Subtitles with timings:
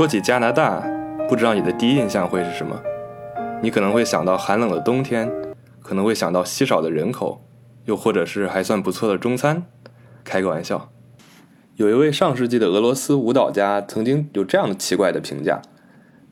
[0.00, 0.82] 说起加拿大，
[1.28, 2.82] 不知道你的第一印象会是什么？
[3.62, 5.30] 你可能会想到寒冷的冬天，
[5.82, 7.44] 可能会想到稀少的人口，
[7.84, 9.62] 又或者是还算不错的中餐。
[10.24, 10.90] 开个玩笑。
[11.76, 15.60] 有一位上世纪的俄罗斯舞蹈家曾经有这样奇怪的评价：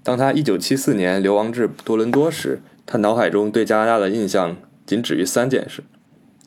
[0.03, 4.57] 当他1974年流亡至多伦多时，他脑海中对加拿大的印象
[4.87, 5.85] 仅止于三件事：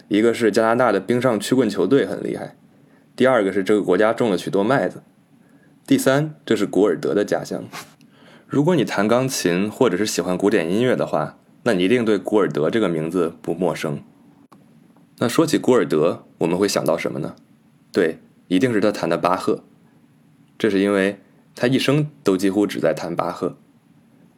[0.07, 2.55] 一个是加拿大的冰上曲棍球队很厉害；
[3.15, 5.01] 第二个是这个国家种了许多麦子；
[5.91, 7.65] 第三，这是古尔德的家乡。
[8.47, 14.01] 如果你弹钢琴或者是喜欢古典音乐的话，那你一定对古尔德这个名字不陌生。
[15.17, 17.35] 那说起古尔德，我们会想到什么呢？
[17.91, 18.19] 对。
[18.47, 19.65] 一定是他弹的巴赫，
[20.57, 21.19] 这是因为
[21.57, 23.57] 他一生都几乎只在弹巴赫。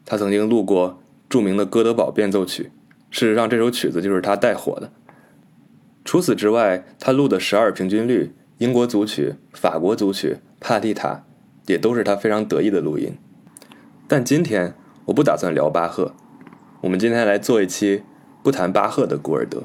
[0.03, 2.63] 他曾经录过著名的《哥德堡变奏曲》，
[3.11, 4.91] 事实上这首曲子就是他带火的。
[6.03, 11.23] 除此之外，他录的十二平均律、英国组曲、法国组曲、帕蒂塔，
[11.65, 13.17] 也都是他非常得意的录音。
[14.07, 14.75] 但今天
[15.05, 16.13] 我不打算聊巴赫，
[16.81, 18.03] 我们今天来做一期
[18.41, 19.63] 不谈巴赫的古尔德。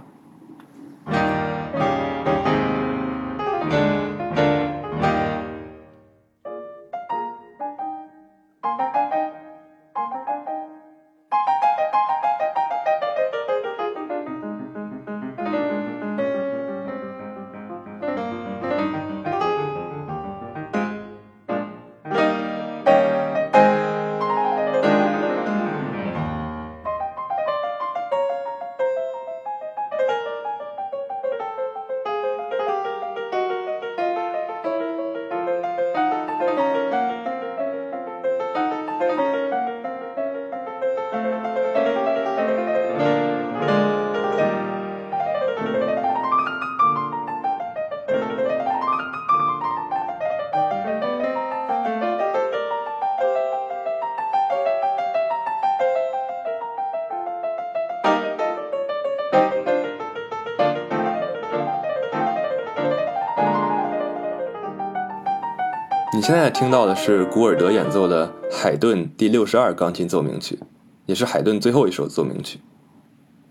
[66.29, 70.59] 现在听到的是古尔德演奏的海顿第六十二钢琴奏鸣曲，
[71.07, 72.61] 也是海顿最后一首奏鸣曲。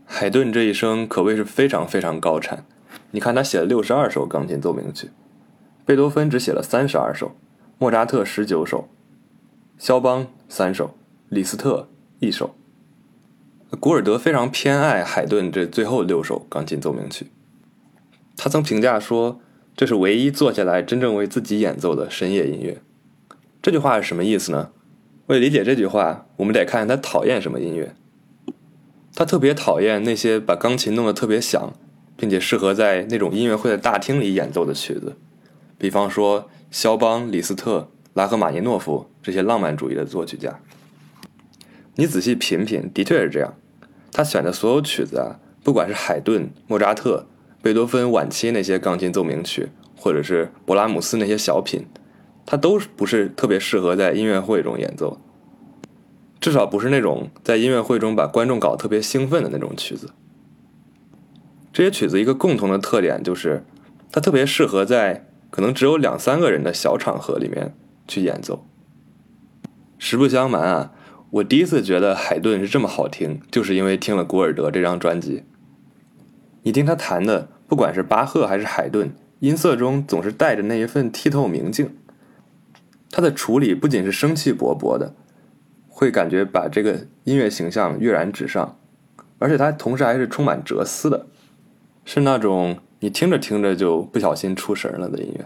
[0.06, 2.68] 海顿这一生可谓是非常非常高产，
[3.10, 5.10] 你看他写了六十二首钢琴奏鸣曲，
[5.86, 7.32] 贝多芬只写了三十二首，
[7.80, 8.88] 莫扎特十九首，
[9.80, 10.94] 肖邦三首，
[11.30, 11.90] 李斯特
[12.20, 12.54] 一首。
[13.80, 17.32] 古尔德非常偏爱海顿这最后六首钢琴奏鸣曲，
[18.36, 19.40] 他曾评价说。
[19.78, 22.82] 这是唯一坐下来真正为自己演奏的深夜音乐。
[23.62, 24.72] 这句话是什么意思呢？
[25.28, 27.94] 为理解这句话，我们得看他讨厌什么音乐。
[29.14, 31.74] 他特别讨厌那些把钢琴弄得特别响，
[32.16, 35.16] 并且适合在那种音乐会的大厅里演奏的曲子，
[35.78, 40.60] 比方说肖邦、李斯特、拉赫玛尼诺夫这些浪漫主义的作曲家。
[41.94, 43.54] 你仔细品品，的确是这样。
[44.12, 47.28] 他选的所有曲子啊，不管是海顿、莫扎特。
[47.68, 51.86] 贝多芬晚期那些钢琴奏鸣曲，或者是勃拉姆斯那些小品，
[52.46, 55.20] 它都不是特别适合在音乐会中演奏，
[56.40, 60.12] 至少不是那种在音乐会中把观众搞特别兴奋的那种曲子。
[61.74, 63.66] 这些曲子一个共同的特点就是，
[64.14, 67.76] 它特别适合在可能只有两三个人的小场合里面
[68.08, 68.66] 去演奏。
[69.98, 70.94] 实不相瞒啊，
[71.32, 75.44] 我第一次觉得海顿是这么好听，就是因为听了古尔德这张专辑。
[76.64, 77.50] 你听他弹的。
[77.68, 81.96] 不管是巴赫还是海顿，音色中总是带着那一份剔透明净。
[83.12, 85.14] 他的处理不仅是生气勃勃的，
[85.88, 88.78] 会感觉把这个音乐形象跃然纸上，
[89.40, 91.28] 而且他同时还是充满哲思的，
[92.06, 95.46] 是那种你听着听着就不小心出神了的音乐。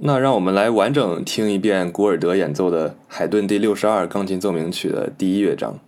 [0.00, 5.78] 那让我们来完整听一遍古尔德演奏的海顿第六十二钢琴奏鸣曲的第一乐章。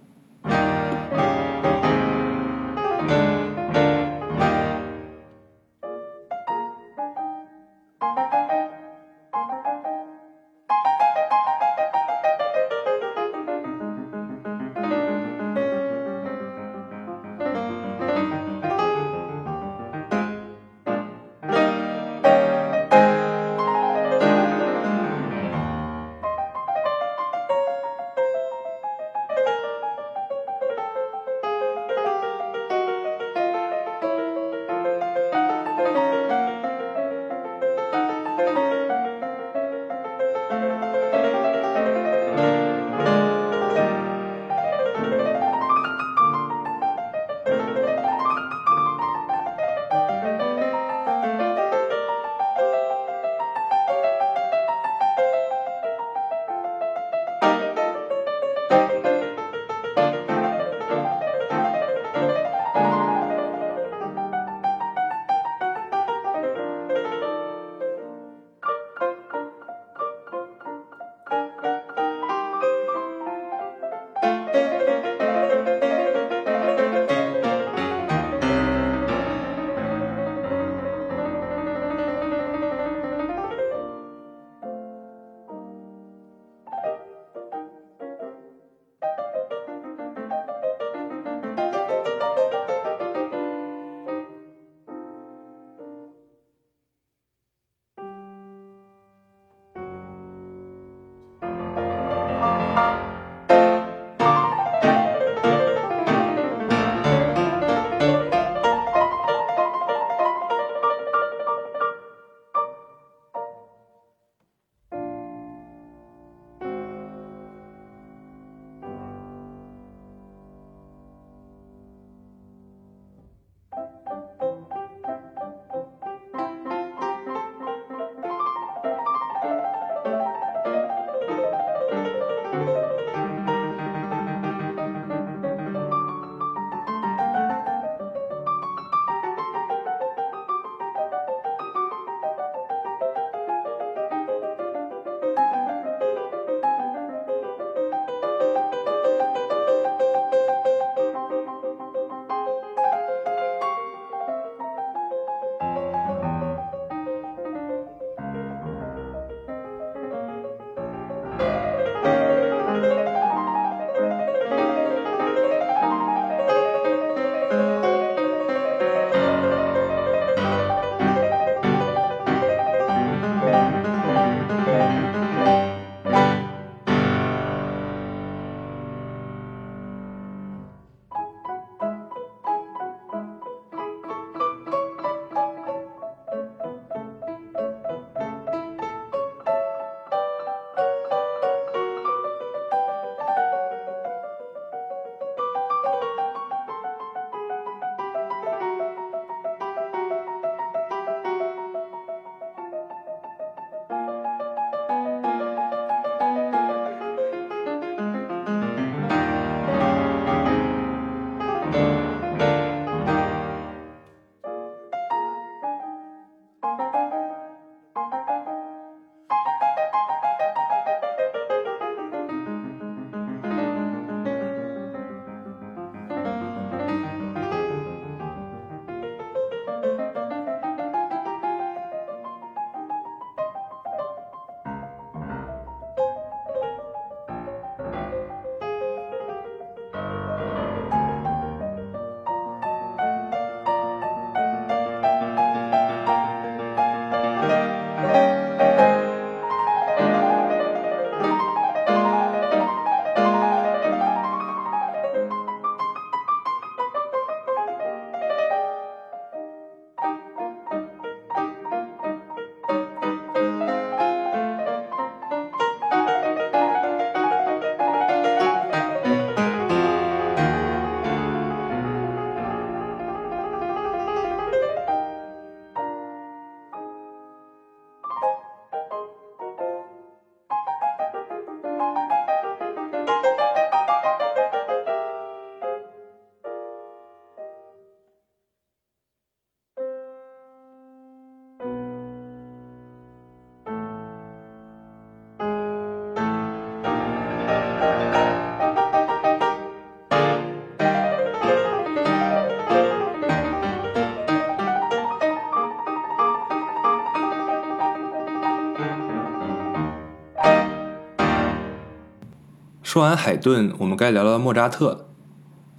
[312.90, 315.06] 说完海顿，我们该聊聊莫扎特了。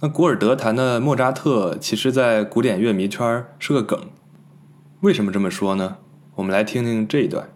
[0.00, 4.00] 那古尔德弹的莫扎特，其实，在古典乐迷圈是个梗。
[5.02, 5.98] 为什么这么说呢？
[6.36, 7.50] 我们来听听这一段。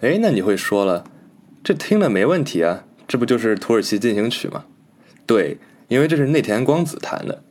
[0.00, 1.04] 哎，那你会说了，
[1.62, 4.64] 这听了没问题啊，这不就是土耳其进行曲吗？
[5.26, 7.42] 对，因为这是内田光子弹的。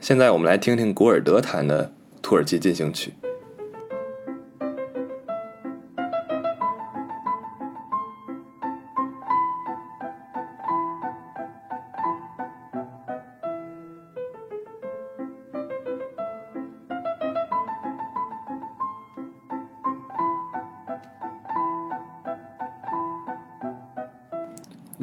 [0.00, 3.12] 现在我们来听听古尔德弹的土耳其进行曲。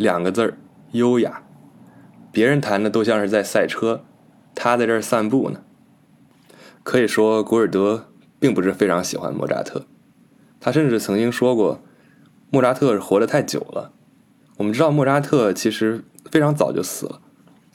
[0.01, 0.57] 两个字儿，
[0.91, 1.43] 优雅。
[2.31, 4.03] 别人弹的都像是在赛车，
[4.55, 5.61] 他在这儿散步呢。
[6.81, 8.07] 可以说，古尔德
[8.39, 9.85] 并不是非常喜欢莫扎特，
[10.59, 11.81] 他甚至曾经说过，
[12.49, 13.93] 莫扎特活得太久了。
[14.57, 17.21] 我们知道，莫扎特其实非常早就死了，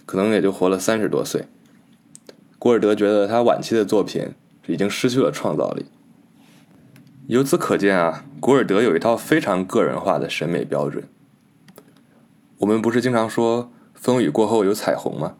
[0.04, 1.44] 可能也就活了三十多岁。
[2.58, 4.30] 古尔德觉得他晚期的作品
[4.66, 5.86] 已经失去了创造力。
[7.28, 11.08] 由此可见啊，古尔德有一套非常个人化的审美标准。
[12.58, 15.34] 我们不是经常说风雨过后有彩虹吗？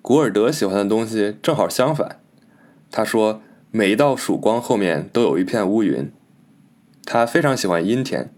[0.00, 2.20] 古尔德喜欢的东西正好相反。
[2.90, 6.10] 他说，每一道曙光后面都有一片乌云。
[7.04, 8.32] 他非常喜欢阴天。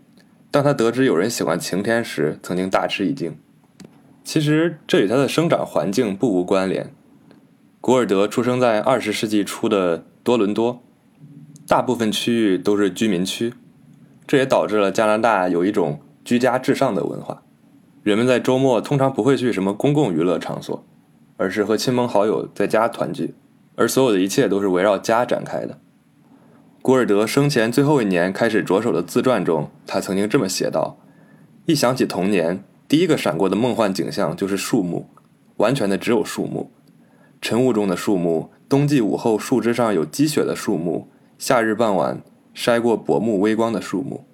[0.50, 3.38] 当他得知有人喜欢晴天时，曾经大吃一惊。
[4.24, 6.92] 其实这与他的生长环境不无关联。
[7.80, 10.82] 古尔德出生在二十世纪初的多伦多，
[11.68, 13.54] 大部分区域都是居民区，
[14.26, 17.42] 这也导致了加拿大有一种居家至上的文化。
[18.08, 20.82] 人们在周末通常不会去什么公共娱乐场所，
[21.36, 23.34] 而是和亲朋好友在家团聚，
[23.76, 25.78] 而所有的一切都是围绕家展开的。
[26.80, 30.96] 古尔德生前最后一年开始着手的自传中，他曾经这么写道
[31.68, 35.10] ：“一想起童年，第一个闪过的梦幻景象就是树木，
[35.58, 36.70] 完全的只有树木，
[37.42, 42.22] 晨雾中的树木，冬季午后树枝上有积雪的树木，夏日傍晚
[42.54, 44.24] 筛过薄暮微光的树木。”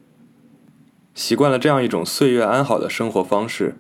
[1.15, 3.77] 习惯了这样一种岁月安好的生活方式，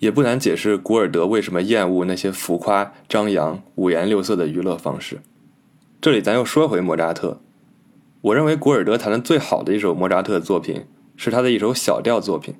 [0.00, 5.20] 也不难解释古尔德为什么厌恶那些浮夸张扬、五颜六色的娱乐方式。
[6.00, 7.40] 这里咱又说回莫扎特，
[8.20, 10.84] 我认为古尔德弹的最好的一首莫扎特作品
[11.16, 12.54] 是他的一首小调作品，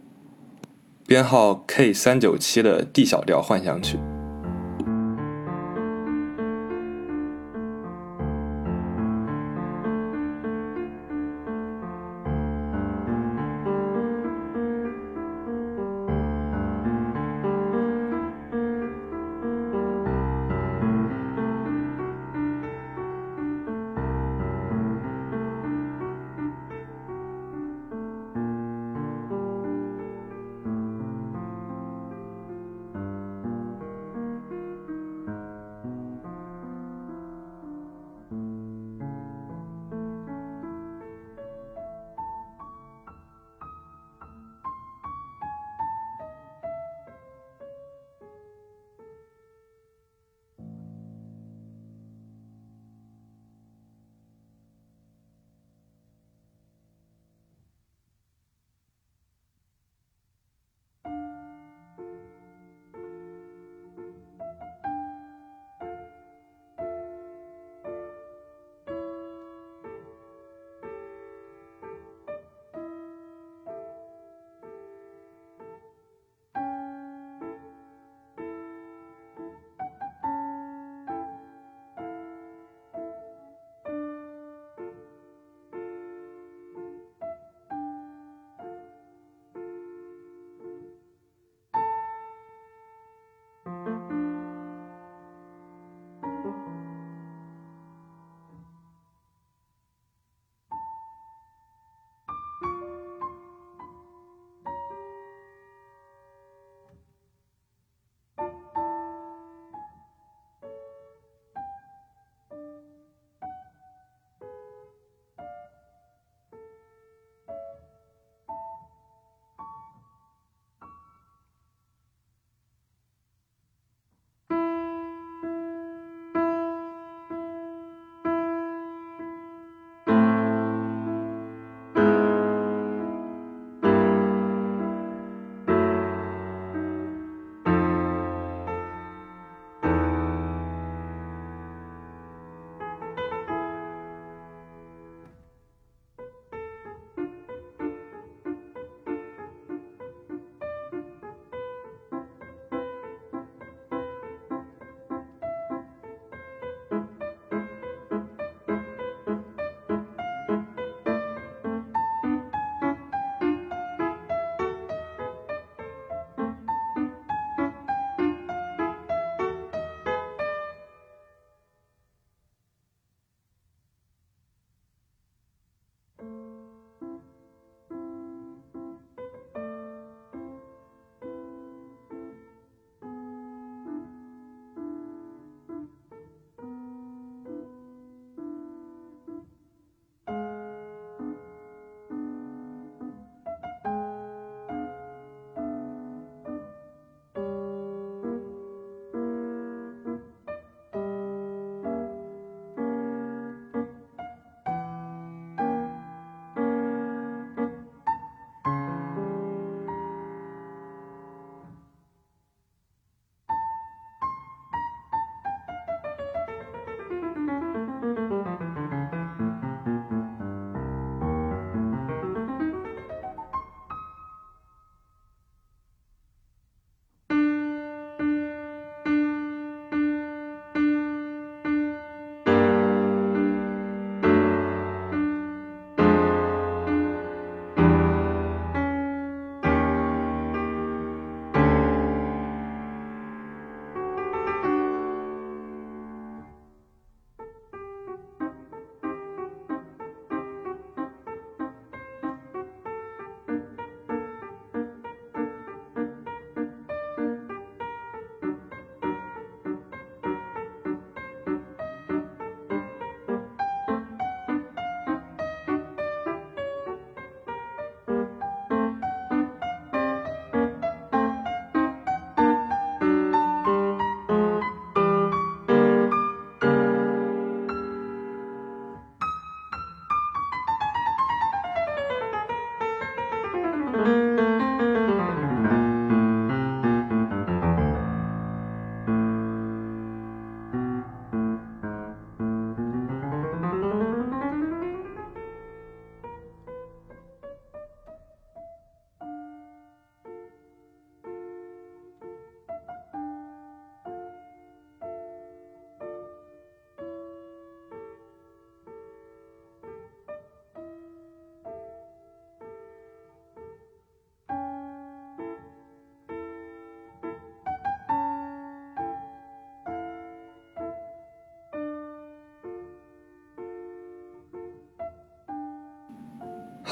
[1.07, 3.99] 编号 K 三九七的 D 小调幻想曲。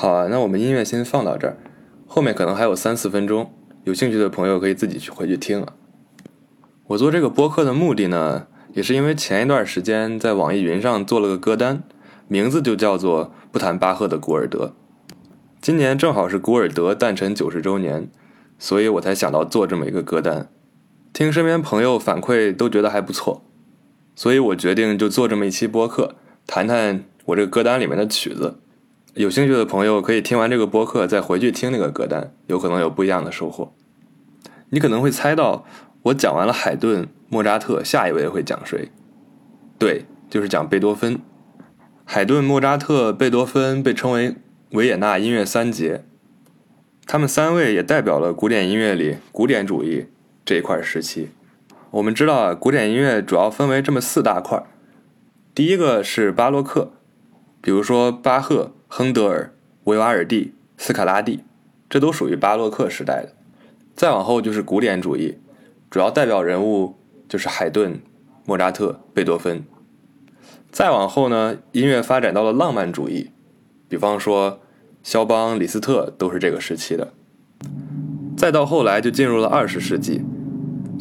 [0.04, 1.56] 好啊，那我们音乐先放到这儿，
[2.06, 3.50] 后面可能还有三四分钟，
[3.84, 5.72] 有兴趣的朋友可以自己去回去听啊。
[6.88, 11.82] 我做这个播客的目的呢，也是因为前一段时间在网易云上做了个歌单，
[12.28, 14.74] 名字就叫做《不谈巴赫的古尔德》。
[15.62, 18.10] 今年正好是古尔德诞辰九十周年，
[18.58, 20.50] 所以我才想到做这么一个歌单。
[21.14, 23.42] 听身边朋友反馈都觉得还不错，
[24.14, 28.58] 所以我决定就做这么一期播客，谈谈我这个歌单里面的曲子。
[29.14, 33.72] 有兴趣的朋友可以听完这个播客再回去听那个歌单，有可能有不一样的收获。
[34.70, 35.64] 你可能会猜到。
[36.02, 38.90] 我讲完了海顿、莫扎特，下一位会讲谁？
[39.78, 41.18] 对，就是讲贝多芬。
[42.04, 44.34] 海顿、莫扎特、贝多芬被称为
[44.72, 46.04] 维也纳音乐三杰，
[47.06, 50.08] 他们三位也代表了古典音乐里古典主义
[50.44, 51.30] 这一块时期。
[51.92, 54.62] 我们知道啊，古典音乐主要分为这么四大块
[55.54, 56.92] 第一个是巴洛克，
[57.62, 59.52] 比如说巴赫、亨德尔、
[59.86, 61.42] 维瓦尔第、斯卡拉蒂，
[61.90, 63.34] 这都属于巴洛克时代的。
[63.96, 65.36] 再往后就是古典主义。
[65.90, 66.94] 主要代表人物
[67.28, 68.00] 就是海顿、
[68.46, 69.64] 莫扎特、贝多芬。
[70.70, 73.32] 再往后呢，音乐发展到了浪漫主义，
[73.88, 74.60] 比方说
[75.02, 77.12] 肖邦、李斯特都是这个时期的。
[78.36, 80.22] 再到后来就进入了二十世纪，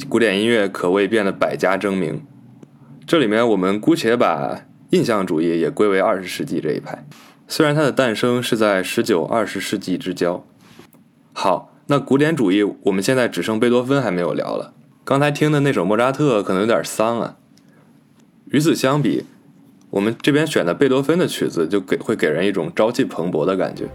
[0.09, 2.25] 古典音乐可谓变得百家争鸣。
[3.05, 7.05] 这里面我们姑且把印象主义也归为二十世纪这一派，
[7.47, 10.45] 虽然它的诞生是在十九、二十世纪之交。
[11.33, 14.73] 好，那古典主义我们现在只剩贝多芬还没有聊了。
[15.03, 17.37] 刚才听的那首莫扎特可能有点丧啊。
[18.45, 19.25] 与此相比，
[19.89, 23.89] 我们这边选的贝多芬的曲子就给会给人一种朝气蓬勃的感觉。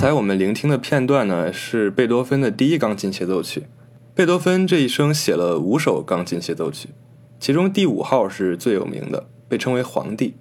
[0.00, 3.64] 刚才我们聆听的片段呢，是贝多芬的第一钢琴协奏曲。
[4.14, 6.88] 贝多芬这一生写了五首钢琴协奏曲，
[7.38, 10.36] 其中第五号是最有名的，被称为皇帝。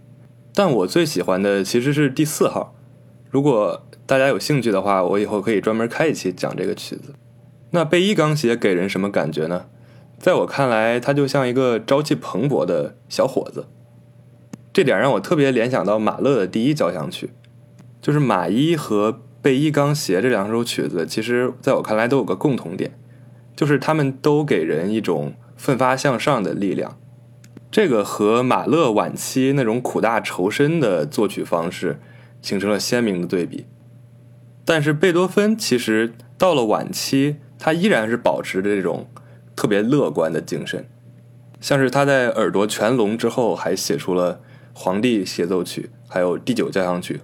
[0.54, 2.74] 但我最喜欢的其实是第四号。
[3.30, 7.14] 如果大家有兴趣的话，我以后可以专门开一期讲这个曲子。
[7.72, 9.66] 那贝一钢协给人什么感觉呢？
[10.18, 13.66] 在我看来，他就像一个朝气蓬勃的小伙子。
[14.72, 17.32] 这点让我特别联想到马勒的第一交响曲，
[18.02, 22.92] 就是马一和贝一钢协这两首曲子，其实在我看来都有个共同点。
[23.56, 26.98] 就是他们都给人一种奋发向上的力量，
[27.70, 32.00] 这个和马勒晚期那种苦大仇深的作曲方式
[32.42, 33.66] 形成了鲜明的对比。
[34.64, 39.10] 但是贝多芬其实到了晚期，他依然是保持着这种
[39.58, 40.88] 特别乐观的精神，
[41.60, 44.36] 像是他在耳朵全聋之后，还写出了
[44.72, 47.20] 《皇帝协奏曲》，还有第九交响曲，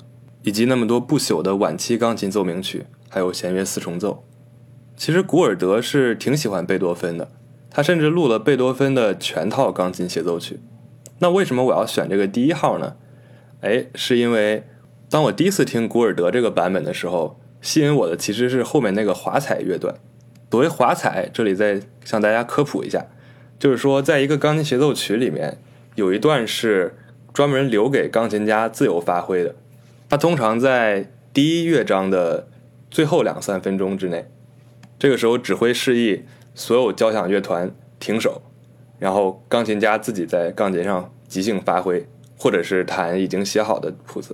[0.45, 4.23] 以及那么多不朽的晚期钢琴奏鸣曲，还有弦乐四重奏。
[4.95, 7.31] 其实古尔德是挺喜欢贝多芬的，
[7.71, 10.59] 他甚至录了贝多芬的全套钢琴协奏曲。
[11.17, 12.95] 那为什么我要选这个第一号呢？
[13.61, 14.63] 哎，是因为
[15.09, 19.95] 当我第一次听古尔德这个版本的时候，吸引我的其实是后面那个华彩乐段。
[20.51, 23.07] 所谓华彩，这里再向大家科普一下，
[23.57, 25.57] 就是说在一个钢琴协奏曲里面，
[25.95, 26.95] 有一段是
[27.33, 29.55] 专门留给钢琴家自由发挥的，
[30.15, 32.47] 它通常在第一乐章的
[32.89, 34.25] 最后两三分钟之内。
[34.97, 36.23] 这个时候，指挥示意
[36.53, 38.41] 所有交响乐团停手，
[38.97, 44.33] 然后钢琴家自己在钢琴上即兴发挥，或者是弹已经写好的谱子。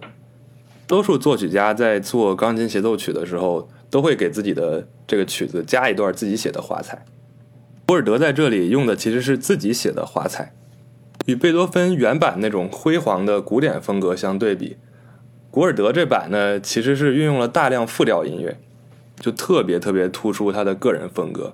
[0.86, 7.04] 多数作曲家在做钢琴协奏曲的时候，都会给自己的这个曲子加一段自己写的华彩。
[7.88, 10.54] 博尔德在这里用的其实是自己写的华彩，
[11.26, 14.78] 与贝多芬原版那种辉煌的古典风格相对比，
[15.52, 18.58] 古尔德这版呢，其实是运用了大量复调音乐。
[19.20, 21.54] 就特别特别突出他的个人风格，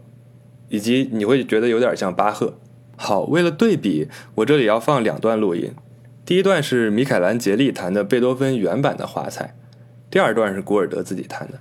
[0.69, 2.53] 以及你会觉得有点像巴赫。
[2.95, 5.73] 好，为了对比，我这里要放两段录音。
[6.23, 9.53] 第一段是米凯兰杰利弹的贝多芬原版的华彩，
[10.09, 11.59] 第二段是古尔德自己弹的。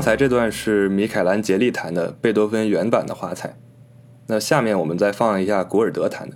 [0.00, 3.54] 刚才这段是米凯兰杰利弹的贝多芬原版的华彩，
[4.28, 6.29] 那下面我们再放一下古尔德弹。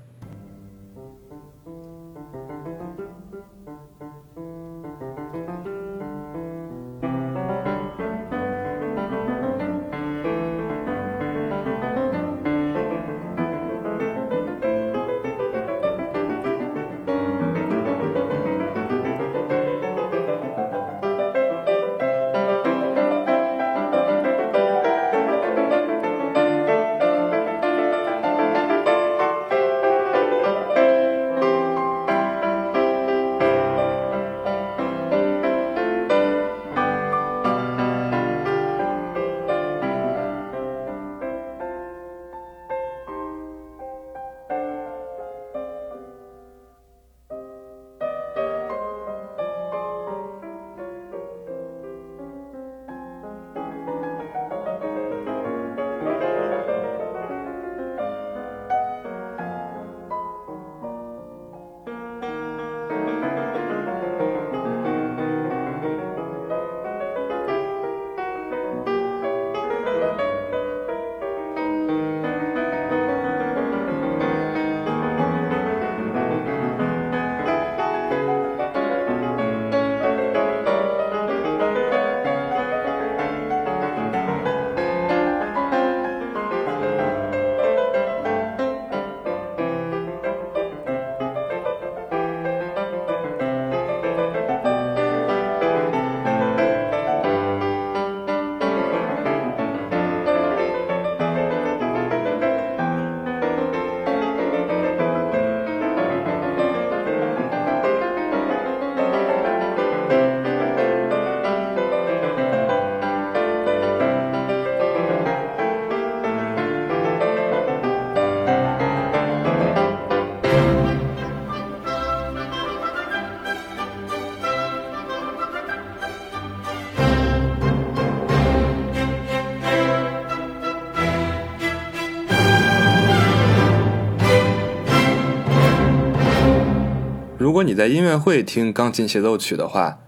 [137.44, 140.00] 如果你在音乐会听钢琴协奏曲的话，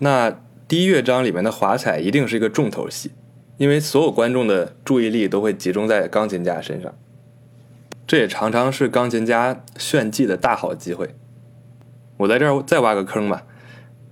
[0.00, 0.36] 那
[0.66, 3.12] 第一乐章里面的华彩一定是一个重头戏，
[3.58, 6.92] 因为所有观众的注意力都会集中在钢琴家身上，
[8.08, 11.14] 这也常常是钢琴家炫技的大好机会。
[12.16, 13.44] 我在这儿再挖个坑吧，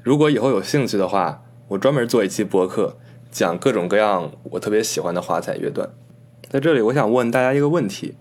[0.05, 2.97] 如果以后有兴趣的话，我专门做一期播客，
[3.33, 5.91] 讲各种各样我特别喜欢的华彩乐段。
[6.49, 8.15] 在这里，我想问大家一个问题：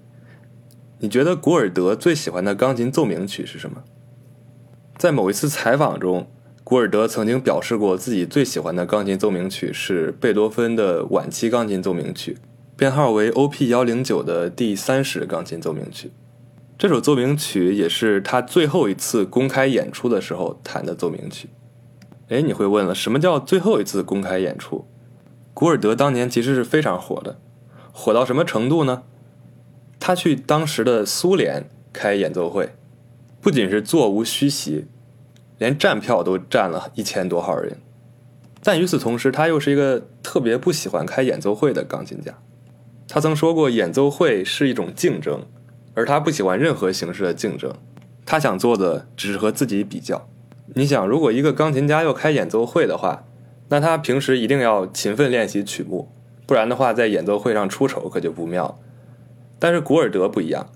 [0.98, 3.84] 你觉得古尔德最喜欢的钢琴奏鸣曲是什么？
[4.98, 6.28] 在某一次采访中，
[6.64, 12.40] 古尔德曾经表示过自己最喜欢的钢琴奏鸣曲是贝多芬的晚期钢琴奏鸣曲，
[12.76, 13.70] 编号为 O.P.
[13.70, 16.10] 幺零九的第三十钢琴奏鸣曲。
[16.80, 21.50] 这首奏鸣曲也是他最后一次公开演出的时候弹的奏鸣曲。
[22.30, 24.88] 哎，你会问了，什么叫最后一次公开演出？
[25.54, 27.40] 古尔德当年其实是非常火的，
[27.92, 29.04] 火到什么程度呢？
[30.00, 32.72] 他去当时的苏联开演奏会。
[33.48, 34.88] 不仅是座无虚席，
[35.58, 37.78] 连站票都占了一千多号人。
[38.62, 42.38] 但与此同时，他又是一个特别不喜欢开演奏会的钢琴家。
[43.08, 45.46] 他曾说过，演奏会是一种竞争，
[45.94, 47.74] 而他不喜欢任何形式的竞争。
[48.26, 50.28] 他想做的只是和自己比较。
[50.76, 53.24] 你想，如果一个钢琴家要开演奏会的话，
[53.70, 56.12] 那他平时一定要勤奋练习曲目，
[56.46, 58.78] 不然的话，在演奏会上出丑可就不妙。
[59.58, 60.68] 但是古尔德不一样。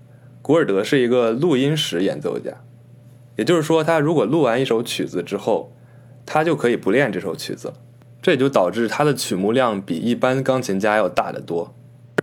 [0.42, 2.52] 古尔德是一个录音室演奏家，
[3.36, 5.72] 也就是说，他如果录完一首曲子之后，
[6.26, 7.76] 他就可以不练这首曲子了，
[8.22, 11.74] 这也就导致他的曲目量比一般钢琴家要大得多。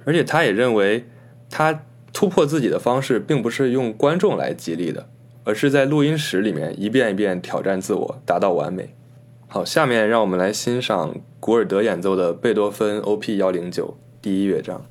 [0.04, 1.04] 而且，他也认为，
[1.48, 5.08] 他突破自己的方式并不是用观众来激励的，
[5.44, 8.94] 而是在录音室里面一遍一遍挑战自我，达到完美。
[9.46, 13.36] 好，下面让我们来欣赏古尔德演奏的贝多芬 O.P.
[13.36, 14.84] 幺零九第一乐章。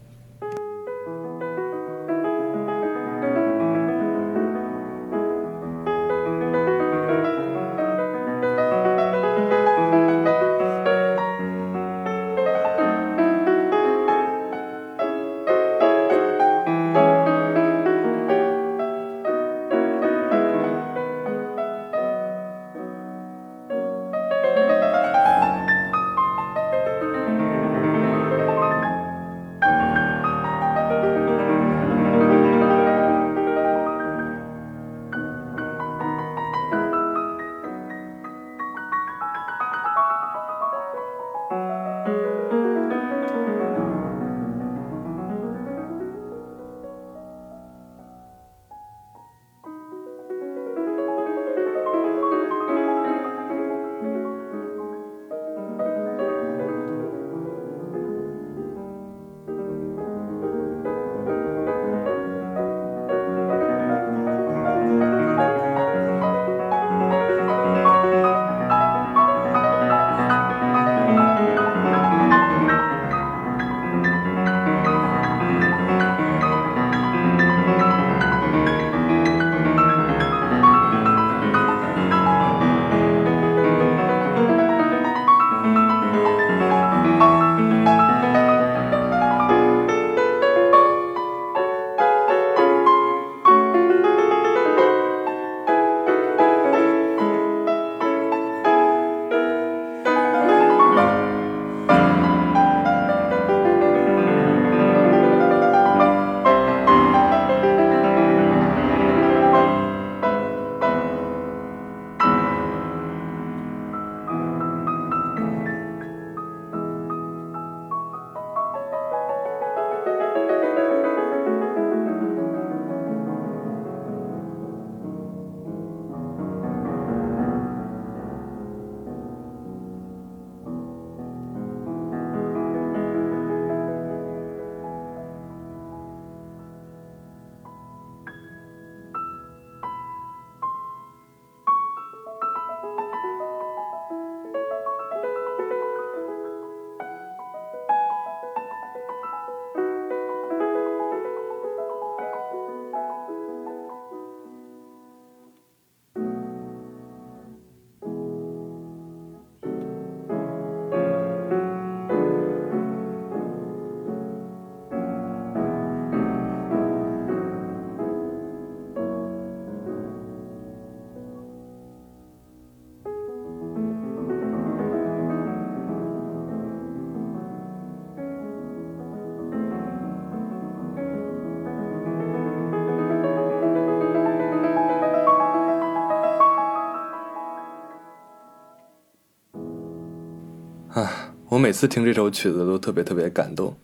[191.57, 193.75] 我每次听这首曲子都特别特别感动。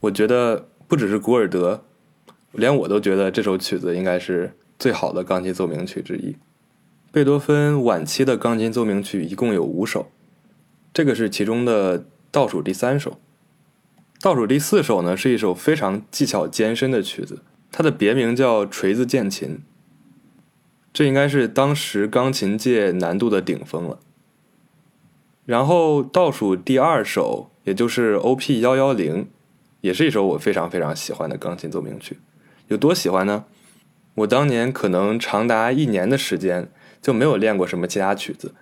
[0.00, 1.84] 我觉得不只是古尔德，
[2.50, 6.34] 连我都觉得这首曲子应该是最好的钢琴奏鸣曲之一。
[7.12, 10.10] 贝多芬晚期的钢琴奏鸣曲一共有五首，
[10.92, 13.20] 这个是其中的倒数第三首。
[14.20, 19.60] 倒数第四首呢，是一首非常技巧艰深的曲子，它的别名叫锤子键琴。
[20.92, 24.00] 这应该是当时钢琴界难度的顶峰了。
[25.44, 28.60] 然后倒数第二首，也就是 O.P.
[28.60, 29.28] 幺幺零，
[29.80, 32.18] 也是一首我非常非常喜欢的钢琴奏鸣曲。
[32.68, 33.44] 有多喜欢呢？
[34.14, 36.68] 我当年可能长达一年的时间
[37.00, 38.54] 就没有练过什么其他曲子，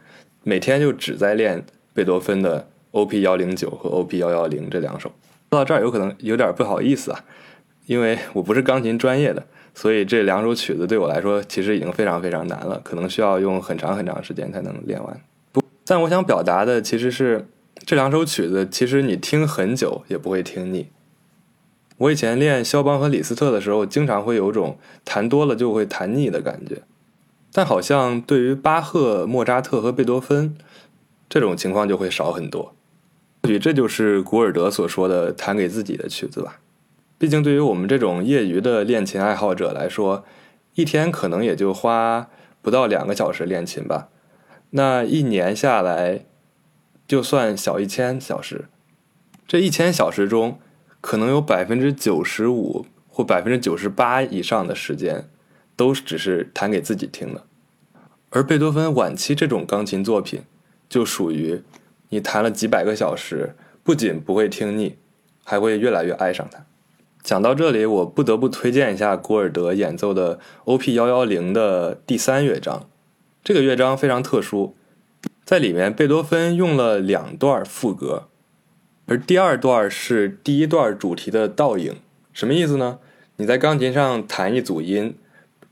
[0.43, 3.21] 每天就只在练贝多芬的 O.P.
[3.21, 4.19] 幺零九和 O.P.
[4.19, 5.13] 幺幺零这两首。
[5.51, 7.25] 说到这儿有可能有点不好意思啊，
[7.87, 15.21] 因为我不是钢琴专业的，所以这两首曲子对我来说其实已经非常非常难了，可能需要用很长很长时间才能练完。
[15.91, 17.49] 但我想表达的其实是，
[17.85, 20.87] 这两首曲子其实你听很久也不会听腻。
[21.97, 26.83] 我以前练肖邦和李斯特的时候，经常会有种弹多了就会弹腻的感觉，
[27.53, 30.57] 但好像对于巴赫、莫扎特和贝多芬，
[31.29, 32.73] 这种情况就会少很多。
[33.43, 36.61] 或许这就是古尔德所说的弹给自己的曲子吧。
[37.19, 40.25] 毕竟对于我们这种业余的练琴爱好者来说，
[40.77, 42.29] 一天可能也就花
[42.63, 44.07] 不到两个小时练琴吧。
[44.71, 46.25] 那一年下来，
[47.09, 48.67] 就算小一千小时，
[49.49, 50.61] 这一千小时中，
[51.01, 55.29] 可能有百分之九十五或百分之九十八以上的时间，
[55.75, 57.45] 都只是弹给自己听的。
[58.31, 60.43] 而贝多芬晚期这种钢琴作品，
[60.89, 61.63] 就属于
[62.11, 64.97] 你弹了几百个小时，不仅不会听腻，
[65.43, 66.65] 还会越来越爱上它。
[67.25, 70.95] 讲到这里，我不得不推荐一下古尔德演奏的 O.P.
[70.95, 72.89] 幺幺零的第三乐章。
[73.43, 74.77] 这个乐章非常特殊，
[75.45, 78.29] 在里面贝多芬用了两段副歌，
[79.07, 81.97] 而第二段是第一段主题的倒影。
[82.33, 82.99] 什么意思呢？
[83.37, 85.17] 你在钢琴上弹一组音，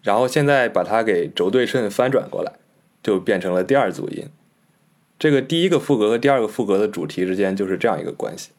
[0.03, 2.55] 然后现在把它给轴对称翻转过来，
[3.03, 4.27] 就变成了第二组音。
[5.19, 8.51] 这个第一个副歌和第二个副歌的主题之间就是这样一个关系。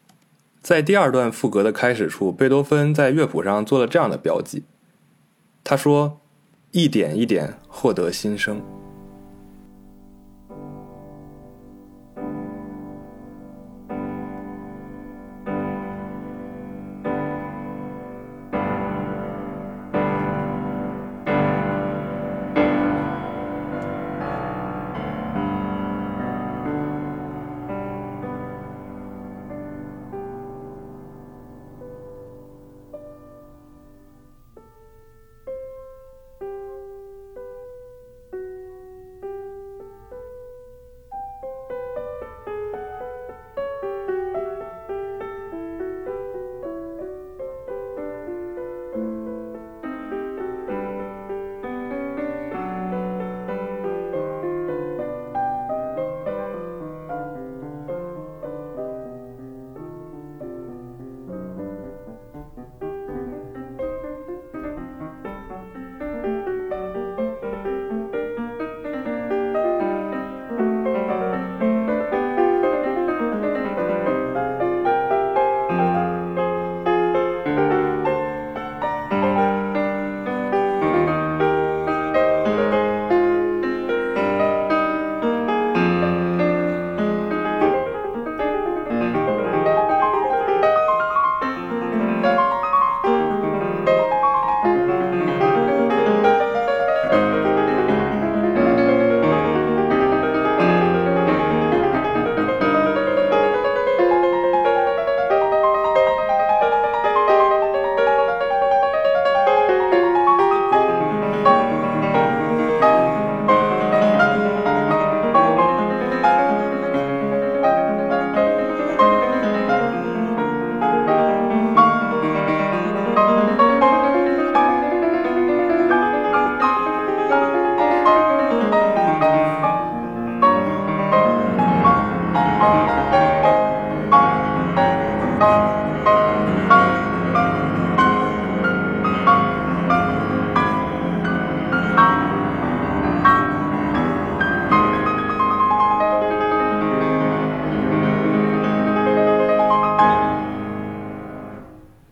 [0.62, 4.62] 在第二段副歌的开始处，贝多芬在乐谱上做了这样的标记，
[5.64, 6.20] 他说
[6.70, 8.62] ：“一点一点获得新生。”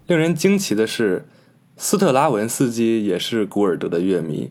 [0.08, 1.28] 令人惊奇的是，
[1.76, 4.50] 斯特拉文斯基也是古尔德的乐迷。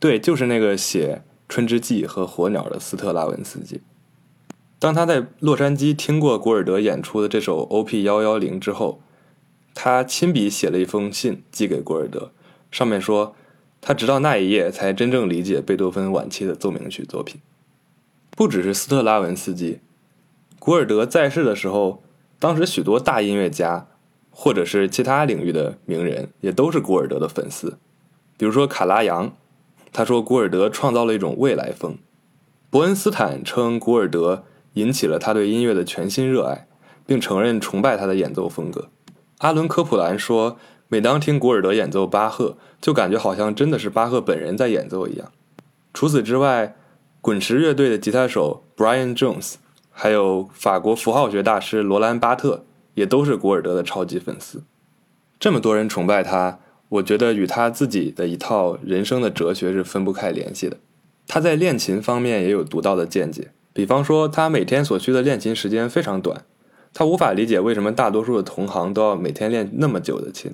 [0.00, 3.82] 对，就是那个写《春之祭》和《火鸟》的斯特拉文斯基。
[4.78, 8.04] 当他在洛杉矶听过古尔德演出的这首 O.P.
[8.04, 9.02] 幺幺零之后，
[9.74, 12.32] 他亲笔写了一封信寄给古尔德，
[12.70, 13.36] 上面说
[13.82, 17.38] 他直到那一夜才真正理解贝多芬晚期的奏鸣曲作品。
[18.30, 19.80] 不只是斯特拉文斯基，
[20.58, 22.02] 古尔德在世的时候，
[22.38, 23.88] 当时许多大音乐家
[24.36, 27.78] 或者是其他领域的名人也都是古尔德的粉丝，
[28.36, 29.32] 比如说卡拉扬，
[29.92, 31.96] 他说古尔德创造了一种未来风。
[32.68, 36.66] 伯恩斯坦称古尔德引起了他对音乐的全新热爱，
[37.06, 38.88] 并承认崇拜他的演奏风格。
[39.38, 40.58] 阿伦科普兰说，
[40.88, 45.30] 每当听古尔德演奏巴赫，就感觉好像真的是巴赫本人在演奏一样。
[45.92, 46.74] 除此之外，
[47.20, 49.54] 滚石乐队的吉他手 Brian Jones，
[49.92, 52.64] 还有法国符号学大师罗兰巴特，
[52.94, 54.62] 也都是古尔德的超级粉丝。
[55.38, 60.78] 这么多人崇拜他，我觉得与他自己的一套人生的哲学是分不开联系的。
[61.26, 66.44] 他在练琴方面也有独到的见解，比方说，他每天所需的练琴时间非常短，
[66.92, 70.52] 他无法理解为什么大多数的同行都要每天练那么久的琴。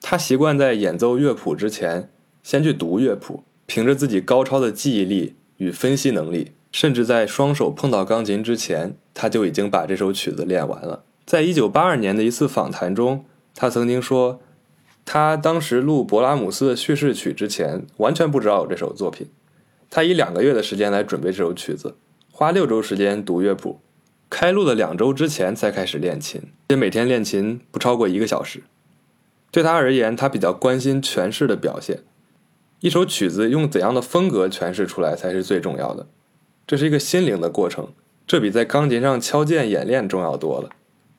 [0.00, 2.10] 他习惯在演奏乐谱之前
[2.42, 11.04] 先去读乐谱，凭着自己高超的记忆力与分析能力，甚至在双手碰到钢琴之前，他就已经把这首曲子练完了。
[11.28, 14.40] 在一九八二年的一次访谈中，他曾经说，
[15.04, 19.26] 他当时录勃拉姆斯的叙事曲之前，完全不知道有这首作品。
[19.90, 21.96] 他以两个月的时间来准备这首曲子，
[22.32, 23.78] 花六周时间读乐谱，
[24.30, 28.62] 开录的两周之前才开始练琴，且每天练琴不超过一个小时。
[29.50, 32.04] 对他而言，他比较关心诠释的表现，
[32.80, 36.06] 一首曲子用怎样的风格诠释出来才是最重要的。
[36.66, 37.88] 这是一个心灵的过程，
[38.26, 40.70] 这比在钢琴上敲键演练重要多了。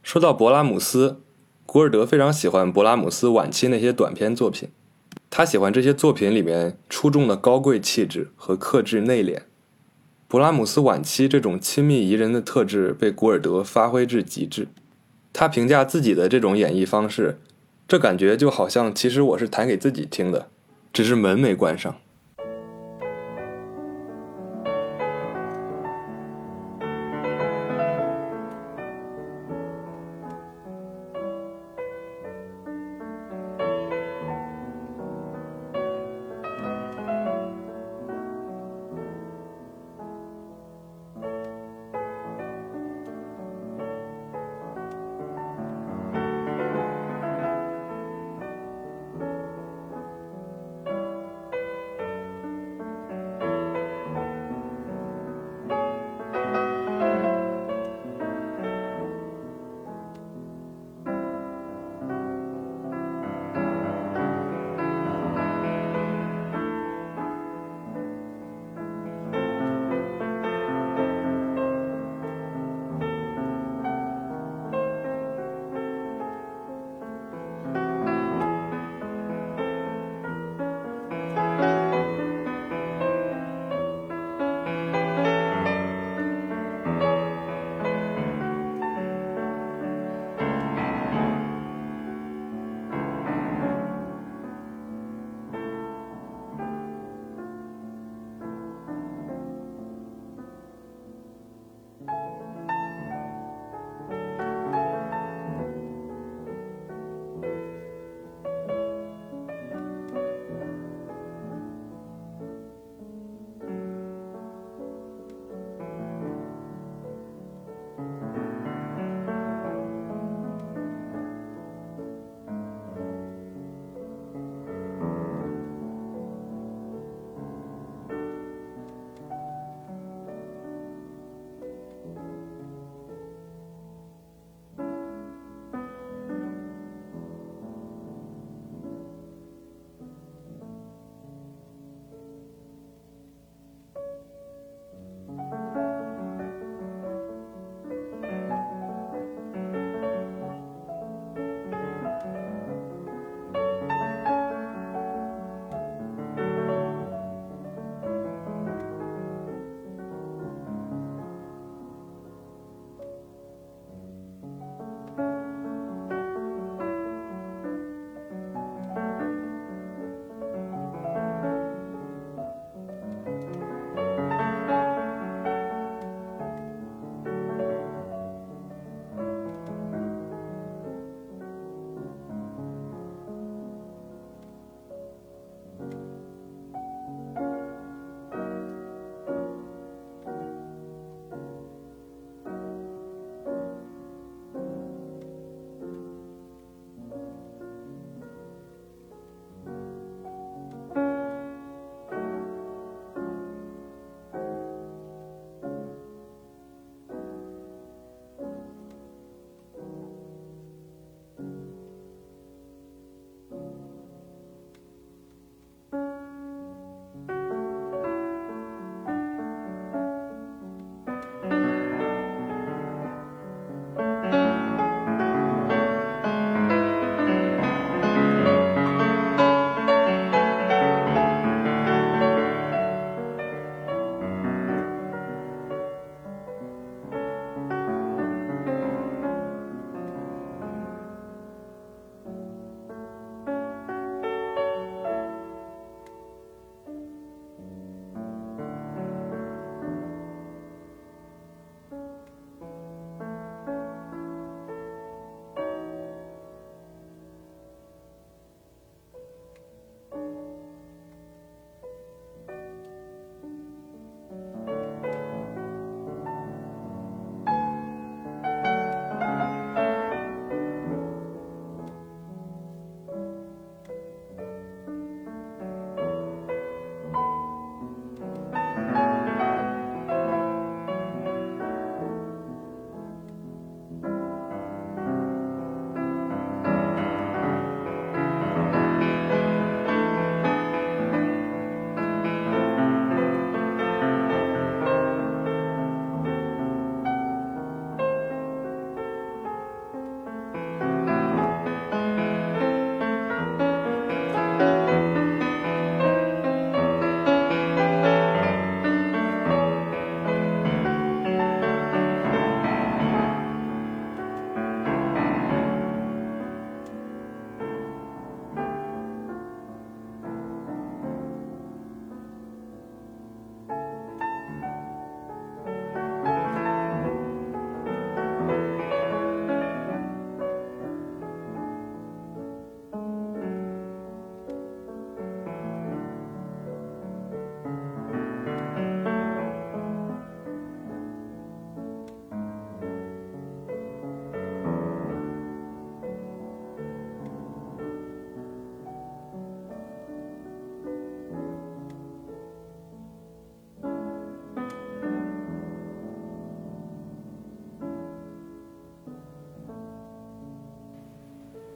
[0.09, 1.21] 说到勃拉姆斯，
[1.67, 4.69] 古尔德非常喜欢勃拉姆斯晚期那些短篇作品。
[5.29, 9.41] 他喜欢这些作品里面出众的高贵气质和克制内敛。
[10.27, 14.69] 勃拉姆斯晚期这种亲密宜人的特质被古尔德发挥至极致。
[15.31, 17.37] 他评价自己的这种演绎方式，
[17.87, 20.47] 这感觉就好像其实我是弹给自己听的，
[20.91, 21.95] 只是门没关上。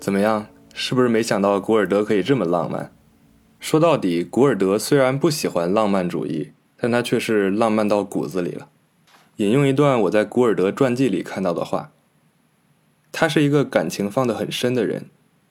[0.04, 0.48] 怎么样？
[0.74, 2.92] 是不是没想到古尔德可以这么浪漫？
[3.58, 8.68] 说到底，古尔德虽然不喜欢浪漫主义，但他却是浪漫到骨子里了。
[9.38, 11.92] 引用一段我在古尔德传记里看到的话：
[13.14, 15.06] 他是一个感情放得很深的人，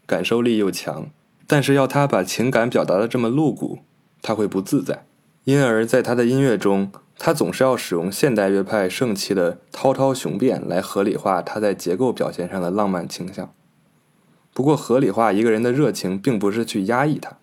[0.05, 1.09] 感受力又强，
[1.47, 3.79] 但是要他把情感表达的这么露骨，
[4.21, 5.07] 他会不自在。
[5.45, 13.51] 因而，在他的音乐中，他总是要使用现代乐派盛气的滔滔雄辩来合理化他在结构表现上的浪漫倾向。
[14.55, 17.39] 不过，合理化一个人的热情，并不是去压抑他，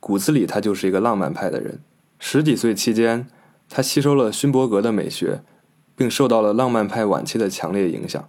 [0.00, 1.80] 骨子里他就是一个浪漫派的人。
[2.18, 3.28] 十几岁期间，
[3.68, 5.42] 他吸收了勋伯格的美学，
[5.94, 8.26] 并受到了浪漫派晚期的强烈影响。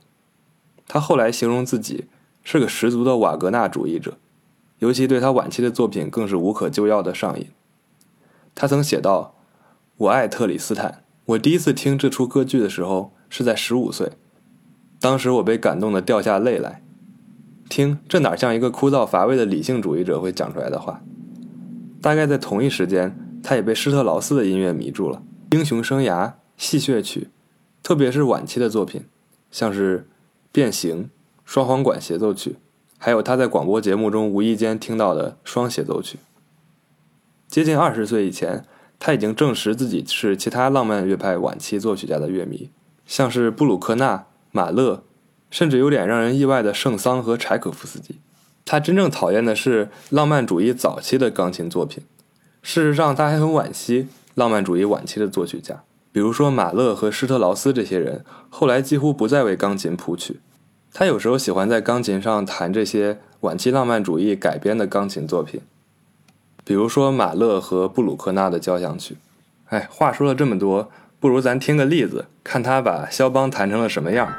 [0.88, 2.08] 他后来形容自己
[2.44, 4.18] 是个十足的瓦格纳主义者，
[4.80, 7.48] 尤其对他晚期的作品更是无可救药的上瘾。
[8.54, 9.36] 他曾写道
[9.96, 11.06] ：“我爱特里斯坦。
[11.24, 14.12] 我第一次听这出歌剧的时候是在十五岁，
[15.00, 16.84] 当时我被感动得掉下泪来。”
[17.72, 21.02] 听，这哪像一个枯燥乏味的理性主义者会讲出来的话？
[22.02, 25.24] 大概在同一时间，他也被施特劳斯的音乐迷住了，
[25.58, 27.30] 《英雄生涯》、戏谑曲，
[27.82, 29.06] 特别是晚期的作品，
[29.50, 30.00] 像是
[30.52, 31.06] 《变形》、
[31.46, 32.58] 双簧管协奏曲，
[32.98, 36.20] 还有他在广播节目中无意间听到的双协奏曲。
[37.48, 38.66] 接近二十岁以前，
[39.00, 42.70] 他已经证实自己是其他浪漫乐派晚期作曲家的乐迷，
[43.06, 45.04] 像是布鲁克纳、马勒。
[45.52, 48.20] 甚至有点让人意外的圣桑和柴可夫斯基，
[48.66, 52.04] 他真正讨厌的是浪漫主义早期的钢琴作品。
[52.64, 60.40] 事实上，他还很惋惜浪漫主义晚期的作曲家，比如说马勒和施特劳斯这些人，后来几乎不再为钢琴谱曲。
[60.94, 65.62] 他有时候喜欢在钢琴上弹这些晚期浪漫主义改编的钢琴作品，
[66.64, 69.18] 比如说马勒和布鲁克纳的交响曲。
[69.68, 74.34] 哎，话说了这么多，不如咱听个例子，看他把肖邦弹成了什么样。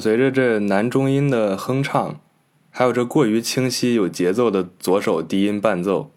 [0.00, 2.20] 随着这男中音的哼唱，
[2.70, 6.10] 还有这过于清晰有节奏的左手低音伴奏，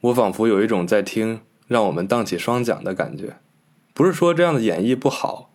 [0.00, 3.36] 我仿佛有一种在听让我们荡起双桨的感觉。
[3.92, 5.50] 不是说这样的演绎不好，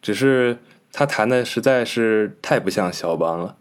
[0.00, 0.58] 只是
[0.90, 3.56] 他弹的实在是太不像肖邦了。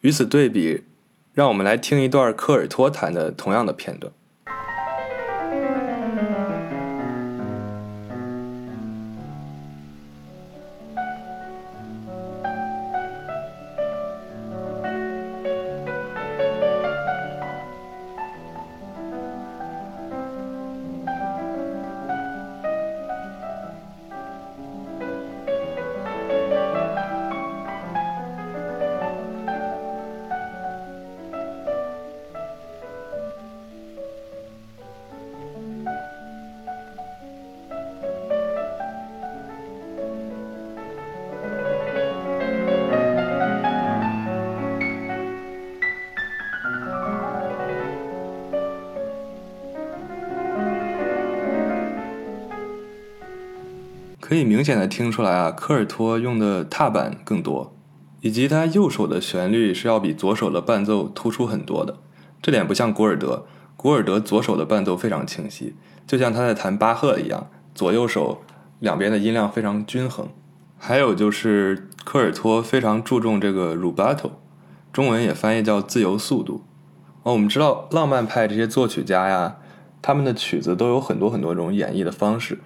[0.00, 0.84] 与此对比，
[1.32, 4.12] 让我们来听一段科尔托弹的同样的片段。
[54.70, 57.74] 显的听出来啊，科尔托用的踏板更多，
[58.20, 61.96] 以及他右手的旋律是要比左手的伴奏突出很多的。
[62.40, 63.44] 这点不像古尔德，
[63.76, 65.74] 古尔德左手的伴奏非常清晰，
[66.06, 68.42] 就像他在弹巴赫一样，左右手
[68.78, 70.28] 两边的音量非常均衡。
[70.78, 74.30] 还有就是科尔托非常注重这个 rubato，
[74.92, 76.62] 中文也翻译叫自由速度。
[77.24, 79.56] 哦，我们知道浪漫派这些作曲家呀，
[80.00, 82.60] 他们的曲子都有很多很多种演绎的方式。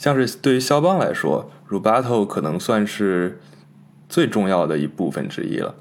[0.00, 3.38] 像是对于肖邦来说，rubato 可能算是
[4.08, 5.74] 最重要的一部分之一了。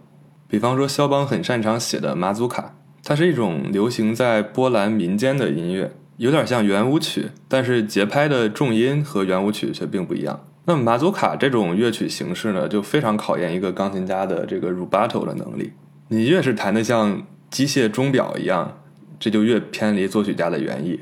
[0.45, 10.45] 比方说，肖邦很擅长写的马祖卡，它是一种流行在波兰民间的音乐，有点像圆舞曲，但是节拍的重音和圆舞曲却并不一样。
[10.65, 15.72] 那么马祖卡这种乐曲形式呢，就非常考验一个钢琴家的这个 rubato 的能力。
[16.09, 18.82] 你越是弹得像机械钟表一样，
[19.17, 20.99] 这就越偏离作曲家的原意。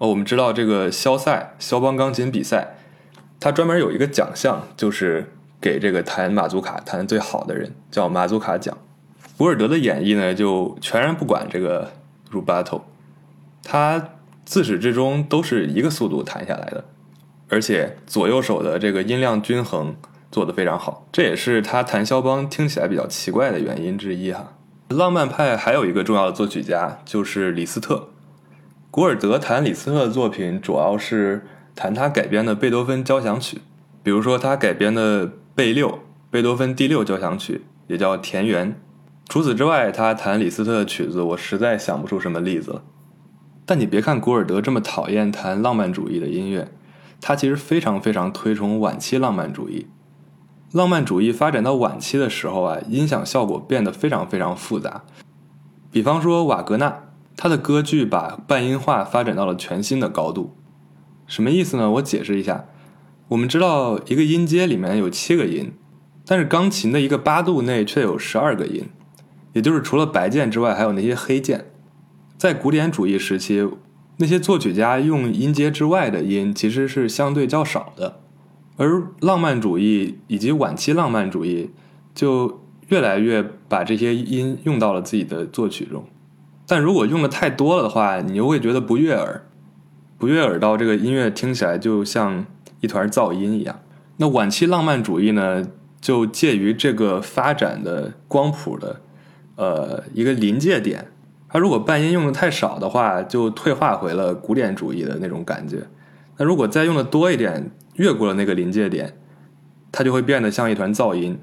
[0.00, 2.76] 哦，我们知道这个肖赛肖邦钢琴比赛，
[3.38, 5.30] 它专门有一个奖项，就是
[5.60, 8.78] 给这个弹马祖卡弹最好的人，叫马祖卡奖。
[9.36, 11.92] 古尔德的演绎呢，就全然不管这个
[12.32, 12.80] rubato，
[13.62, 14.12] 他
[14.46, 16.84] 自始至终都是一个速度弹下来的，
[17.50, 19.94] 而且左右手的这个音量均衡
[20.32, 24.54] 做得非常好，这也是他弹肖邦听起来比较奇怪的原因之一哈。
[24.88, 28.09] 浪漫派还有一个重要的作曲家就是李斯特，
[28.90, 33.58] 古尔德弹李斯特的作品主要是弹他改编的贝多芬交响曲，
[34.02, 38.74] 比如说他改编的贝六，贝多芬第六交响曲也叫田园。
[39.28, 42.82] 除此之外，他弹李斯特的曲子，我实在想不出什么例子了。
[43.64, 46.72] 但你别看古尔德这么讨厌弹浪漫主义的音乐，
[47.20, 49.86] 他其实非常非常推崇晚期浪漫主义。
[50.72, 55.04] 浪漫主义发展到晚期的时候啊，音响效果变得非常非常复杂。
[55.92, 57.04] 比方说瓦格纳，
[57.42, 60.54] 他的歌剧把半音化发展到了全新的高度。
[61.26, 61.90] 什么意思呢？
[61.92, 62.66] 我解释一下。
[63.28, 65.72] 我们知道一个音阶里面有七个音，
[66.26, 68.90] 但是钢琴的一个八度内却有十二个音。
[69.54, 71.70] 也就是除了白键之外，还有那些黑键。
[72.36, 73.66] 在古典主义时期，
[74.18, 78.20] 那些作曲家用音阶之外的音其实是相对较少的，
[78.76, 81.70] 而浪漫主义以及晚期浪漫主义
[82.14, 86.04] 就越来越把这些音用到了自己的作曲中。
[86.70, 89.44] 但如果用的太多了的话，你又会觉得不悦耳，
[90.16, 92.46] 不悦耳到这个音乐听起来就像
[92.80, 93.80] 一团噪音一样。
[94.18, 95.66] 那晚期浪漫主义呢，
[96.00, 99.00] 就介于这个发展的光谱的。
[99.56, 101.08] 呃，一个临界点，
[101.48, 105.88] 它如果半音用的太少的话，就退化回了古典主义的那种感觉。
[106.36, 109.18] 那如果再用的多一点，越过了那个临界点，
[109.90, 111.36] 它就会变得像一团噪音。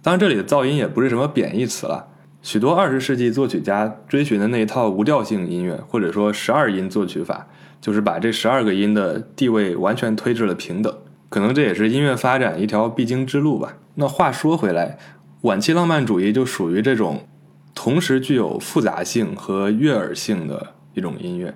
[0.00, 2.06] 当然，这里的噪音也不是什么贬义词了。
[2.48, 7.46] 许多二十世纪作曲家追寻的那一套无调性音乐，或者说十二音作曲法，
[7.78, 10.90] 就是把这十二个音的地位完全推至了平等。
[11.28, 13.76] 可能这也是音乐发展一条必经之路吧。
[13.96, 14.96] 那话说回来，
[15.42, 17.28] 晚期浪漫主义就属于这种。
[17.74, 21.54] 同时具有复杂性和悦耳性的一种音乐，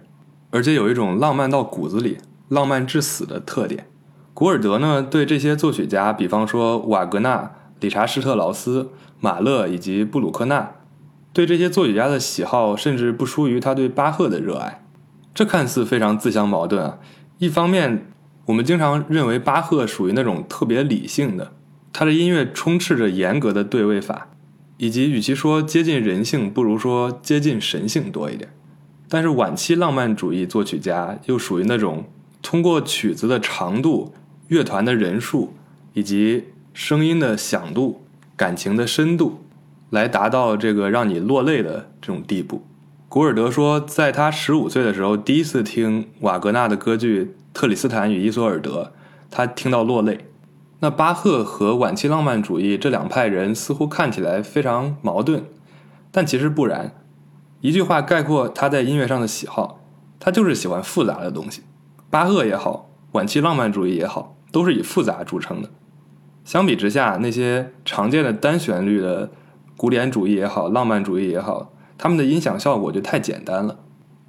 [0.51, 2.19] 而且有一种浪漫到骨子里、
[2.51, 3.87] 浪漫至死的特点。
[4.35, 8.91] 古尔德呢，对这些作曲家，比方说瓦格纳、理查施特劳斯、
[9.21, 10.71] 马勒以及布鲁克纳，
[11.33, 14.85] 对这些作曲家的喜好，甚至不输于他对巴赫的热爱。
[15.35, 16.99] 这看似非常自相矛盾啊！
[17.39, 18.07] 一方面，
[18.47, 21.53] 我们经常认为巴赫属于那种特别理性的，
[21.93, 24.29] 他的音乐充斥着严格的对位法。
[24.79, 28.53] 以及，与其说接近人性，不如说接近神性多一点。
[29.09, 32.05] 但是晚期浪漫主义作曲家又属于那种
[32.41, 34.13] 通过曲子的长度、
[34.49, 35.55] 乐团的人数
[35.93, 38.03] 以及声音的响度、
[38.37, 39.42] 感情的深度，
[39.93, 42.67] 来达到这个让你落泪的这种地步。
[43.11, 48.85] 古尔德说，在他十五岁的时候，第一次听瓦格纳的歌剧《特里斯坦与伊索尔德》，
[49.31, 50.29] 他听到落泪。
[50.81, 55.45] 那巴赫和晚期浪漫主义这两派人似乎看起来非常矛盾，
[56.11, 56.95] 但其实不然。
[57.61, 59.81] 一句话概括他在音乐上的喜好，
[60.19, 61.63] 他就是喜欢复杂的东西。
[62.09, 65.69] 巴赫也好，晚期浪漫主义也好，都是以复杂著称的。
[66.45, 69.31] 相比之下，那些常见的单旋律的
[69.83, 73.81] 古典主义也好，浪漫主义也好，他们的音响效果就太简单了，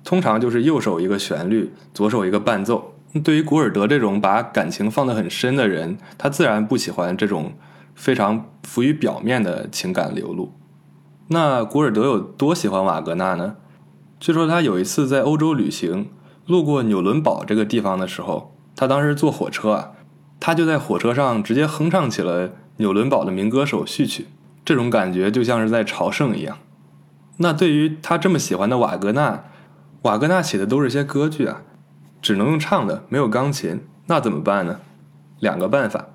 [0.03, 2.95] 通常就是右手一个旋律，左手一个伴奏。
[3.23, 7.51] 对于古尔德这种把感情放得很深的人，他自然不喜欢这种
[7.93, 10.53] 非常浮于表面的情感流露。
[11.27, 13.57] 那古尔德有多喜欢瓦格纳呢？
[14.19, 16.09] 据说他有一次在欧洲旅行，
[16.47, 19.91] 路过纽伦堡这个地方的时候，他当时坐火车啊，
[20.39, 24.25] 他就在火车上直接哼唱起了纽伦堡的民歌手序曲，
[24.65, 26.57] 这种感觉就像是在朝圣一样。
[27.37, 29.43] 那对于他这么喜欢的瓦格纳，
[30.03, 31.61] 瓦格纳写的都是些歌剧啊。
[32.21, 34.79] 只能用唱的，没有钢琴，那怎么办呢？
[35.41, 36.05] 两个办法。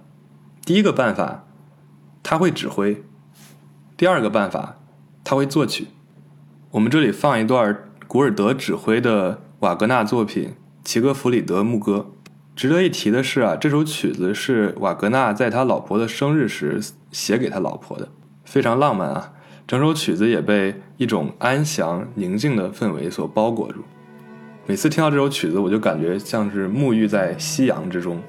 [0.64, 1.44] 第一个办法，
[2.22, 3.02] 他会指挥；
[3.94, 4.76] 第二个办法，
[5.22, 5.88] 他会作曲。
[6.70, 7.76] 我们这里放一段
[8.06, 10.48] 古尔德指挥的瓦格纳作品
[10.82, 12.06] 《齐格弗里德牧歌》。
[12.56, 16.80] 值得一提的是啊，这首曲子是瓦格纳在他老婆的生日时
[17.12, 18.08] 写给他老婆的，
[18.48, 19.32] 非常浪漫啊。
[19.66, 23.84] 整首曲子也被一种安详宁静的氛围所包裹住。
[24.66, 28.20] 每次听到这首曲子，我就感觉像是沐浴在夕阳之中。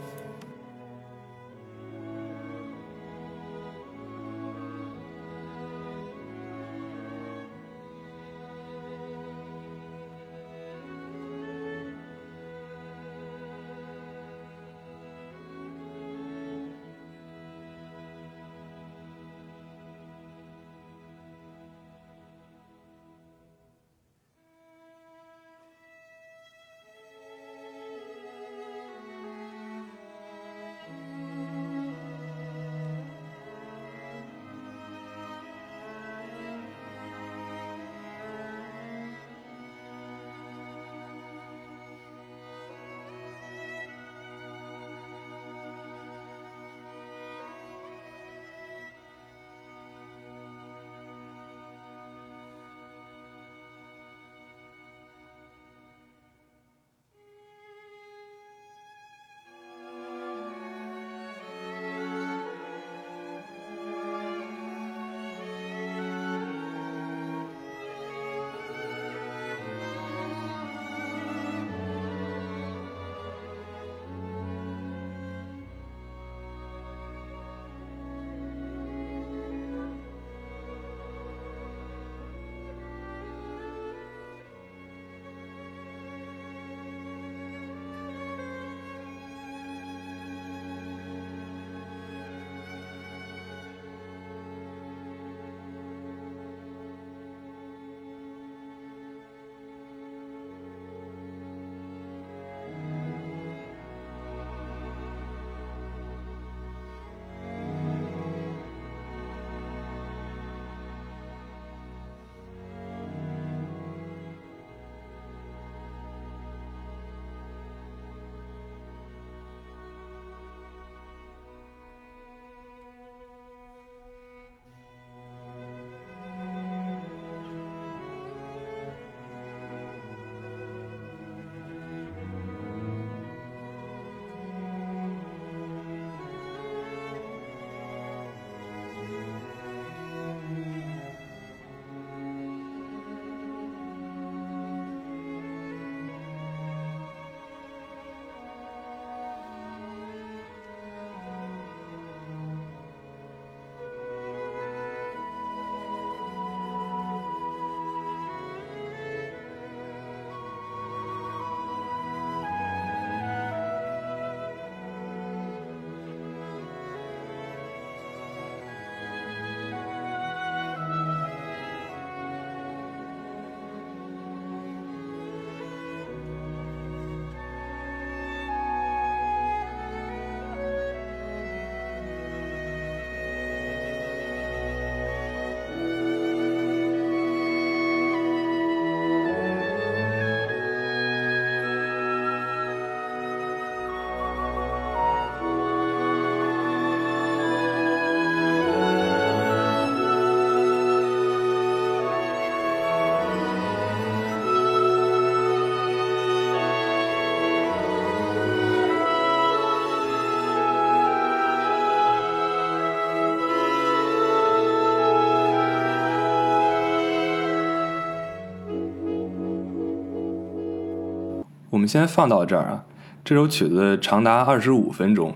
[221.89, 222.85] 先放到这儿啊。
[223.25, 225.35] 这首曲子长达二十五分钟，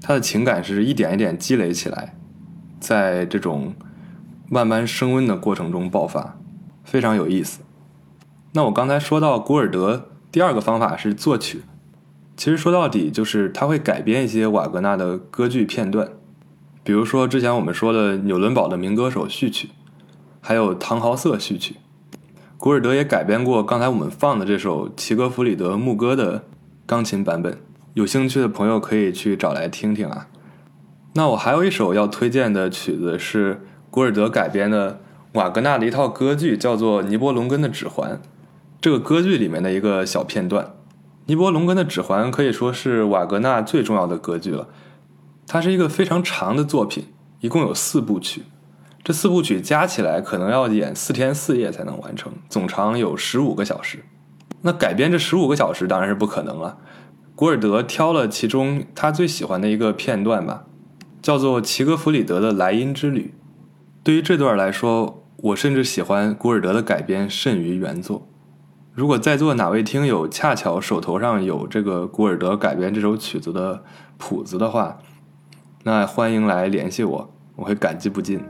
[0.00, 2.14] 它的情感是一点一点积累起来，
[2.78, 3.74] 在这种
[4.48, 6.38] 慢慢升温的过程中爆发，
[6.82, 7.60] 非常有意思。
[8.52, 11.62] 那我刚才说到古尔德第二个方法是作曲，
[12.36, 16.08] 其实说到底就是他会改编一些瓦格纳的歌剧片段，
[16.82, 19.68] 比如说之前我们说的纽伦堡的名歌手序曲，
[20.40, 21.76] 还有唐豪瑟序曲。
[22.70, 26.44] 古尔德也改编过刚才我们放的这首齐格弗里德牧歌的
[26.86, 27.58] 钢琴版本，
[27.94, 30.28] 有兴趣的朋友可以去找来听听啊。
[31.14, 33.60] 那我还有一首要推荐的曲子是
[33.90, 35.00] 古尔德改编的
[35.32, 38.12] 瓦格纳的一套歌剧，叫做《尼伯龙根的指环》。
[38.80, 40.66] 这个歌剧里面的一个小片段，
[41.26, 44.68] 《尼伯龙根的指环》可以说是瓦格纳最重要的歌剧了。
[45.48, 47.06] 它是一个非常长的作品，
[47.40, 48.44] 一共有四部曲。
[49.02, 54.04] 这四部曲加起来可能要演四天四夜才能完成，总长有十五个小时。
[54.62, 56.78] 那改编这十五个小时当然是不可能了。
[57.34, 60.66] 古尔德挑了其中他最喜欢的一个片段吧，
[61.22, 63.32] 叫做齐格弗里德的莱茵之旅。
[64.02, 68.28] 对于这段来说，我甚至喜欢古尔德的改编甚于原作。
[68.92, 73.82] 如果在座哪位听友恰巧手头上有这个古尔德改编这首曲子的
[74.18, 74.98] 谱子的话，
[75.84, 78.42] 那欢迎来联系我，我会感激不尽。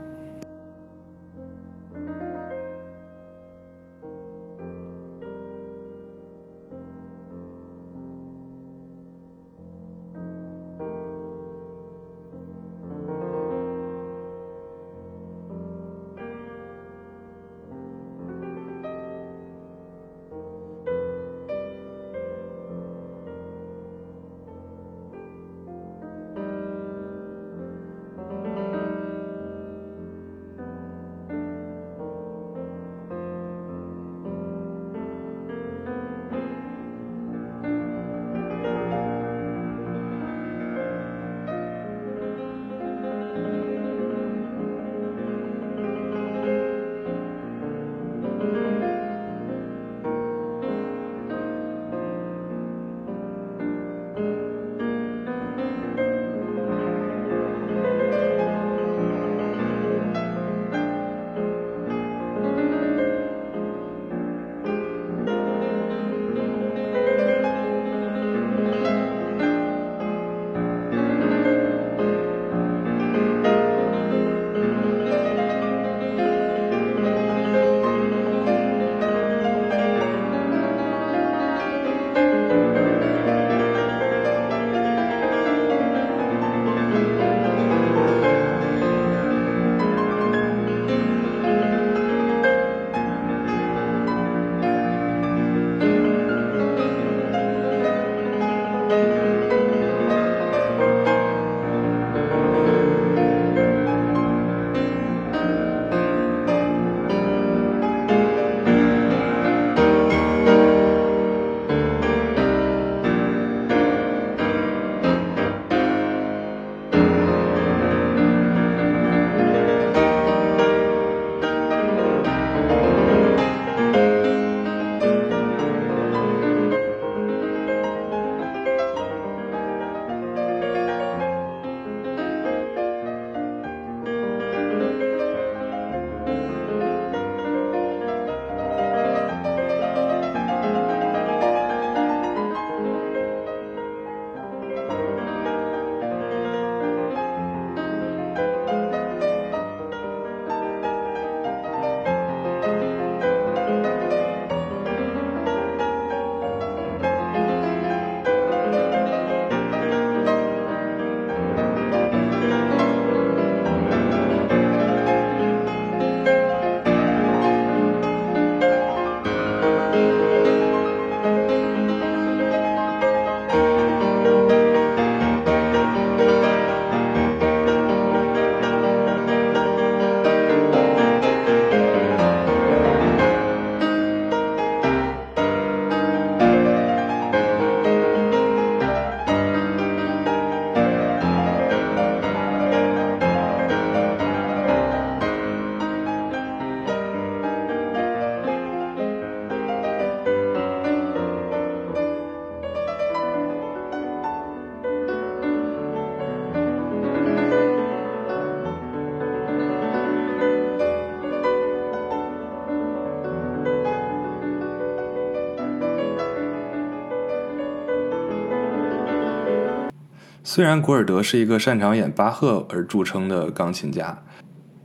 [220.53, 224.21] 虽然古尔德是一个擅长演巴赫而著称的钢琴家，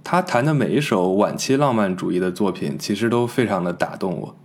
[0.04, 4.36] 他弹的每一首晚期浪漫主义的作品，其实都非常的打动我。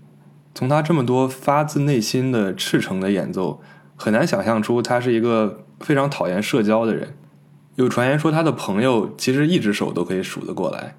[0.56, 3.62] 从他这么多发自内心的赤诚的演奏，
[3.96, 7.14] 很难想象出他是一个非常讨厌社交的人。
[7.76, 10.96] 有传言说他的朋友其实一只手都可以数得过来，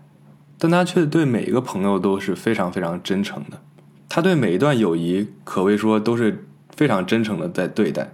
[0.57, 3.61] 但他却对每一个朋友都是非常非常真诚的。
[4.09, 6.47] 他对每一段友谊可谓说都是
[6.77, 8.13] 非常真诚的在对待。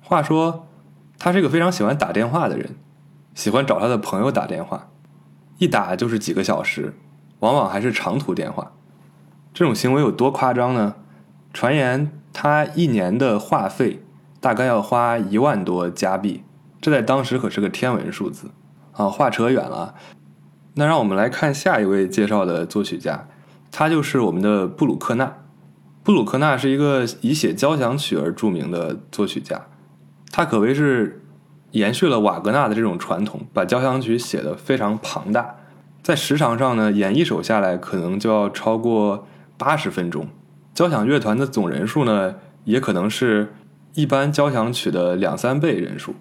[0.00, 0.68] 话说，
[1.18, 2.76] 他是一个非常喜欢打电话的人，
[3.34, 4.88] 喜欢找他的朋友打电话，
[5.58, 6.94] 一打就是几个小时，
[7.40, 8.72] 往往还是长途电话。
[9.52, 10.96] 这种行为有多夸张呢？
[11.52, 14.02] 传言他一年的话费
[14.40, 16.42] 大概要花一万多加币。
[16.80, 18.50] 这在当时可是个天文数字
[18.92, 19.08] 啊！
[19.08, 19.94] 话扯远了，
[20.74, 23.26] 那让我们来看下一位介绍的作曲家，
[23.70, 25.34] 他就是我们的布鲁克纳。
[26.02, 29.66] 布鲁克纳是一个以写交响曲而著名的作曲家，
[30.36, 31.22] 他可谓是
[31.70, 35.54] 延续了瓦格纳的这种传统，把交响曲写得非常庞大，
[36.02, 40.26] 在时长上呢，演一首下来可能就要超过八十分钟，
[40.74, 42.34] 交响乐团的总人数呢，
[42.64, 43.54] 也可能是
[43.94, 46.16] 一般交响曲的两三倍人数。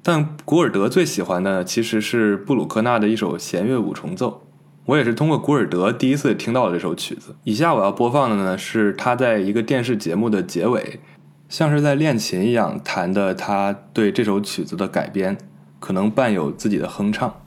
[0.00, 4.46] 但古尔德最喜欢的其实是布鲁克纳的一首弦乐五重奏，
[4.84, 7.34] 我也是通过古尔德第一次听到了这首曲子。
[7.42, 11.00] 以下我要播放的呢是他在一个电视节目的结尾，
[11.48, 15.38] 像是在练琴一样弹的他对这首曲子的改编，
[15.78, 17.45] 可能伴有自己的哼唱。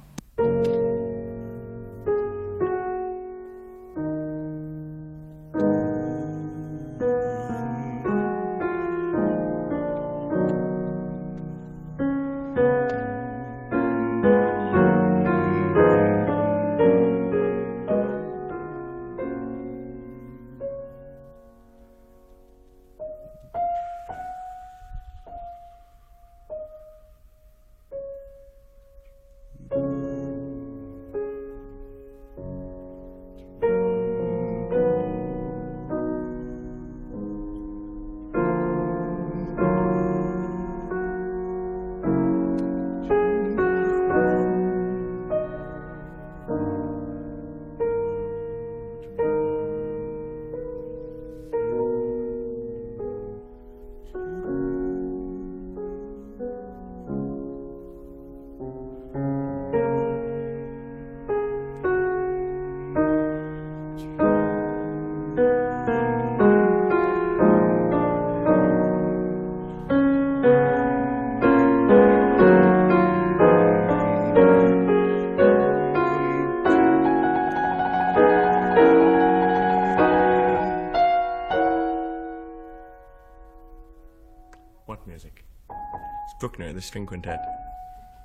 [86.80, 87.46] The string quintet.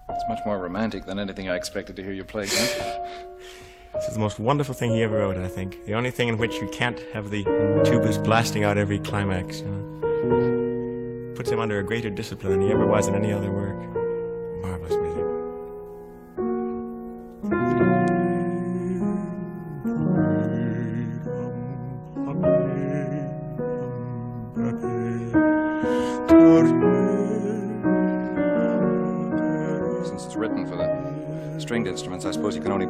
[0.09, 2.45] It's much more romantic than anything I expected to hear you play.
[2.47, 5.85] this is the most wonderful thing he ever wrote, I think.
[5.87, 7.43] The only thing in which you can't have the
[7.85, 9.59] tubas blasting out every climax.
[9.59, 11.35] You know?
[11.35, 13.74] Puts him under a greater discipline than he ever was in any other work.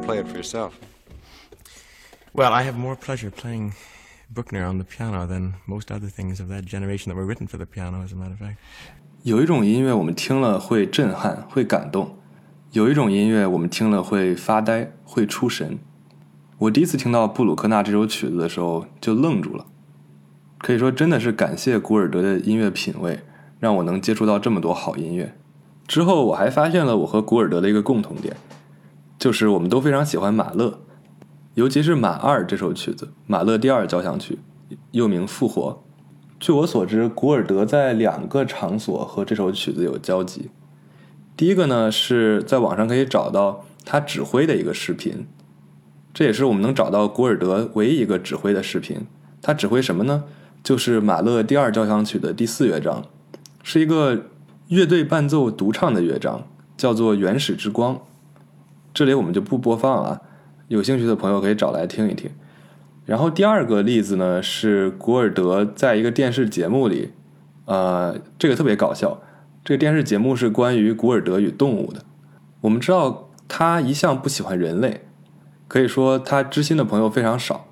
[0.05, 0.73] Play it for yourself.
[2.33, 3.73] Well, I have more pleasure playing
[4.29, 7.57] Bruckner on the piano than most other things of that generation that were written for
[7.57, 8.57] the piano, as a matter of fact.
[9.23, 12.17] 有一种音乐我们听了会震撼、会感动；
[12.71, 15.79] 有一种音乐我们听了会发呆、会出神。
[16.59, 19.65] 我第一次听到布鲁克纳这首曲子的时候就愣住了，
[20.59, 23.21] 可以说真的是感谢古尔德的音乐品味，
[23.59, 25.35] 让我能接触到这么多好音乐。
[25.87, 28.35] 之后我还发现了我和古尔德的一个共同点。
[29.17, 30.79] 就是我们都非常喜欢马勒，
[31.53, 34.39] 尤其是马二这首曲子，马勒第二交响曲，
[34.91, 35.71] 又名《复活》。
[36.39, 40.49] 据我所知，古尔德在两个场所和这首曲子有交集。
[41.37, 45.27] 第一个呢，是在网上可以找到他指挥的一个视频，
[46.13, 49.07] 这也是我们能找到古尔德唯一一个指挥的视频。
[49.41, 50.25] 他指挥什么呢？
[50.63, 53.05] 就是马勒第二交响曲的第四乐章，
[53.63, 54.25] 是一个
[54.67, 57.95] 乐队伴奏独唱的乐章，叫做《原始之光》。
[58.95, 60.21] 这里我们就不播放了，
[60.69, 62.31] 有兴趣的朋友可以找来听一听。
[63.05, 67.11] 然后第二个例子呢，是古尔德在一个电视节目里，
[67.65, 69.21] 呃，这个特别搞笑。
[69.65, 72.03] 这个电视节目是关于古尔德与动物的。
[72.61, 75.01] 我们知道他一向不喜欢人类，
[75.67, 77.67] 可以说他知心的朋友非常少。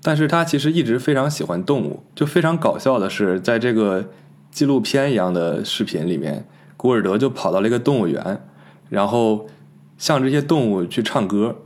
[0.00, 2.04] 但是他其实一直非常喜欢动物。
[2.14, 4.10] 就非常搞笑的是，在这个
[4.52, 6.46] 纪录片一样的视频里面。
[6.76, 8.42] 古尔德就跑到了一个动物园，
[8.90, 9.46] 然后
[9.96, 11.56] 向这些动物去唱歌，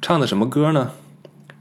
[0.00, 0.92] 唱的什么歌呢？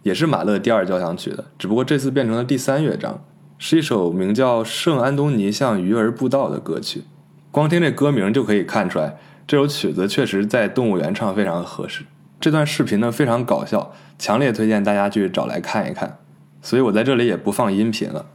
[0.03, 3.23] 也是马勒第二交响曲的，只不过这次变成了第三乐章，
[3.57, 7.03] 是一首名叫《圣安东尼向鱼儿布道》的歌曲。
[7.52, 9.18] 光听这歌名就可以看出来，
[9.48, 12.03] 这首曲子确实在动物园唱非常合适。
[12.41, 16.19] 这段视频呢非常搞笑，强烈推荐大家去找来看一看。
[16.61, 18.26] 所以我在这里也不放音频了。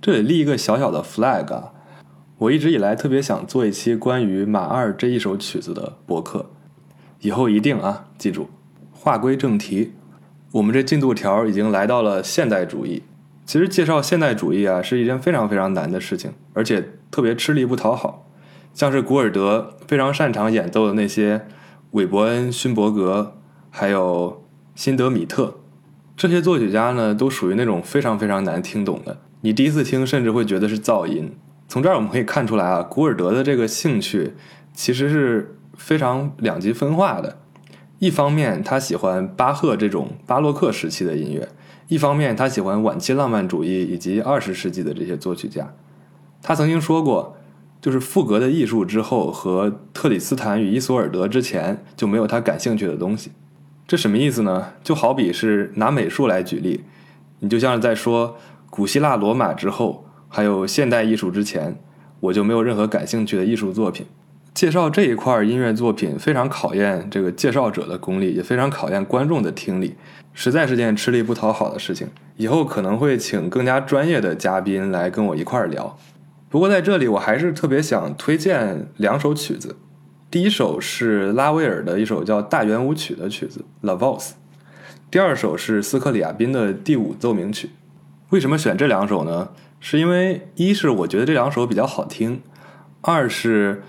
[0.00, 1.72] 这里立一个小小的 flag 啊，
[2.38, 6.46] 我一直以来特别想做一期关于马二这一首曲子的博客，
[7.20, 8.48] 以后一定啊，记住。
[8.92, 9.92] 话归正题。
[10.52, 13.02] 我们这进度条已经来到了现代主义。
[13.44, 18.26] 其实介绍现代主义啊，是一件非常非常难的事情，而且特别吃力不讨好。
[18.74, 21.46] 像是古尔德非常擅长演奏的那些
[21.92, 23.36] 韦伯恩、勋伯格，
[23.70, 25.58] 还有辛德米特
[26.16, 29.18] 这些作曲家呢，都属于那种非常非常难听懂的。
[29.40, 31.32] 你第一次听，甚至会觉得是噪音。
[31.68, 34.34] 从这儿我们可以看出来啊，古尔德的这个兴趣
[34.72, 37.38] 其实是非常两极分化的。
[37.98, 41.48] 一方面，他喜欢巴赫这种巴洛克时期的音乐；
[41.88, 45.72] 一方面，他喜欢晚期浪漫主义以及二十世纪的这些作曲家。
[46.42, 47.36] 他曾经说过，
[47.80, 53.32] 就是赋格的艺术之后和特里斯坦与伊索尔德之前就没有他感兴趣的东西。
[53.86, 54.74] 这什么意思呢？
[54.84, 56.84] 就好比是拿美术来举例，
[57.40, 58.36] 你就像是在说
[58.70, 61.80] 古希腊罗马之后还有现代艺术之前，
[62.20, 64.06] 我就没有任何感兴趣的艺术作品。
[64.54, 69.94] 介绍这一块音乐作品非常考验这个介绍者的功力，也非常考验观众的听力，
[70.34, 72.08] 实在是件吃力不讨好的事情。
[72.36, 75.96] 以后可能会请更加专业的嘉宾来跟我一块儿聊。
[76.48, 79.76] 不过在这里，我还是特别想推荐两首曲子。
[80.30, 84.30] 第一首是拉威尔的一首叫《大圆舞曲》的曲子《La Valse》，
[85.10, 87.70] 第二首是斯克里亚宾的第五奏鸣曲。
[88.30, 89.50] 为什么选这两首呢？
[89.78, 92.40] 是因为一是我觉得这两首比较好听，
[93.02, 93.84] 二是。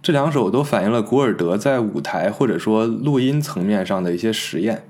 [0.00, 4.84] 这两首都反映了古尔德在舞台或者说录音层面上的一些实验。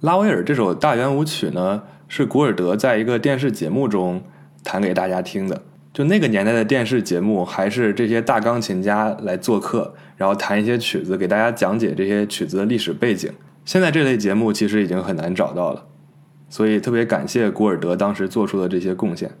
[0.00, 4.22] 拉威尔这首大圆舞曲呢，是古尔德在一个电视节目中
[4.62, 5.62] 弹给大家听的。
[5.92, 13.32] 就那个年代的电视节目，还是这些大钢琴家来做客，然后弹一些曲子给大家讲解这些曲子的历史背景。
[13.64, 15.86] 现在这类节目其实已经很难找到了，
[16.50, 19.32] 所以特别感谢古尔德当时做出的这些贡献。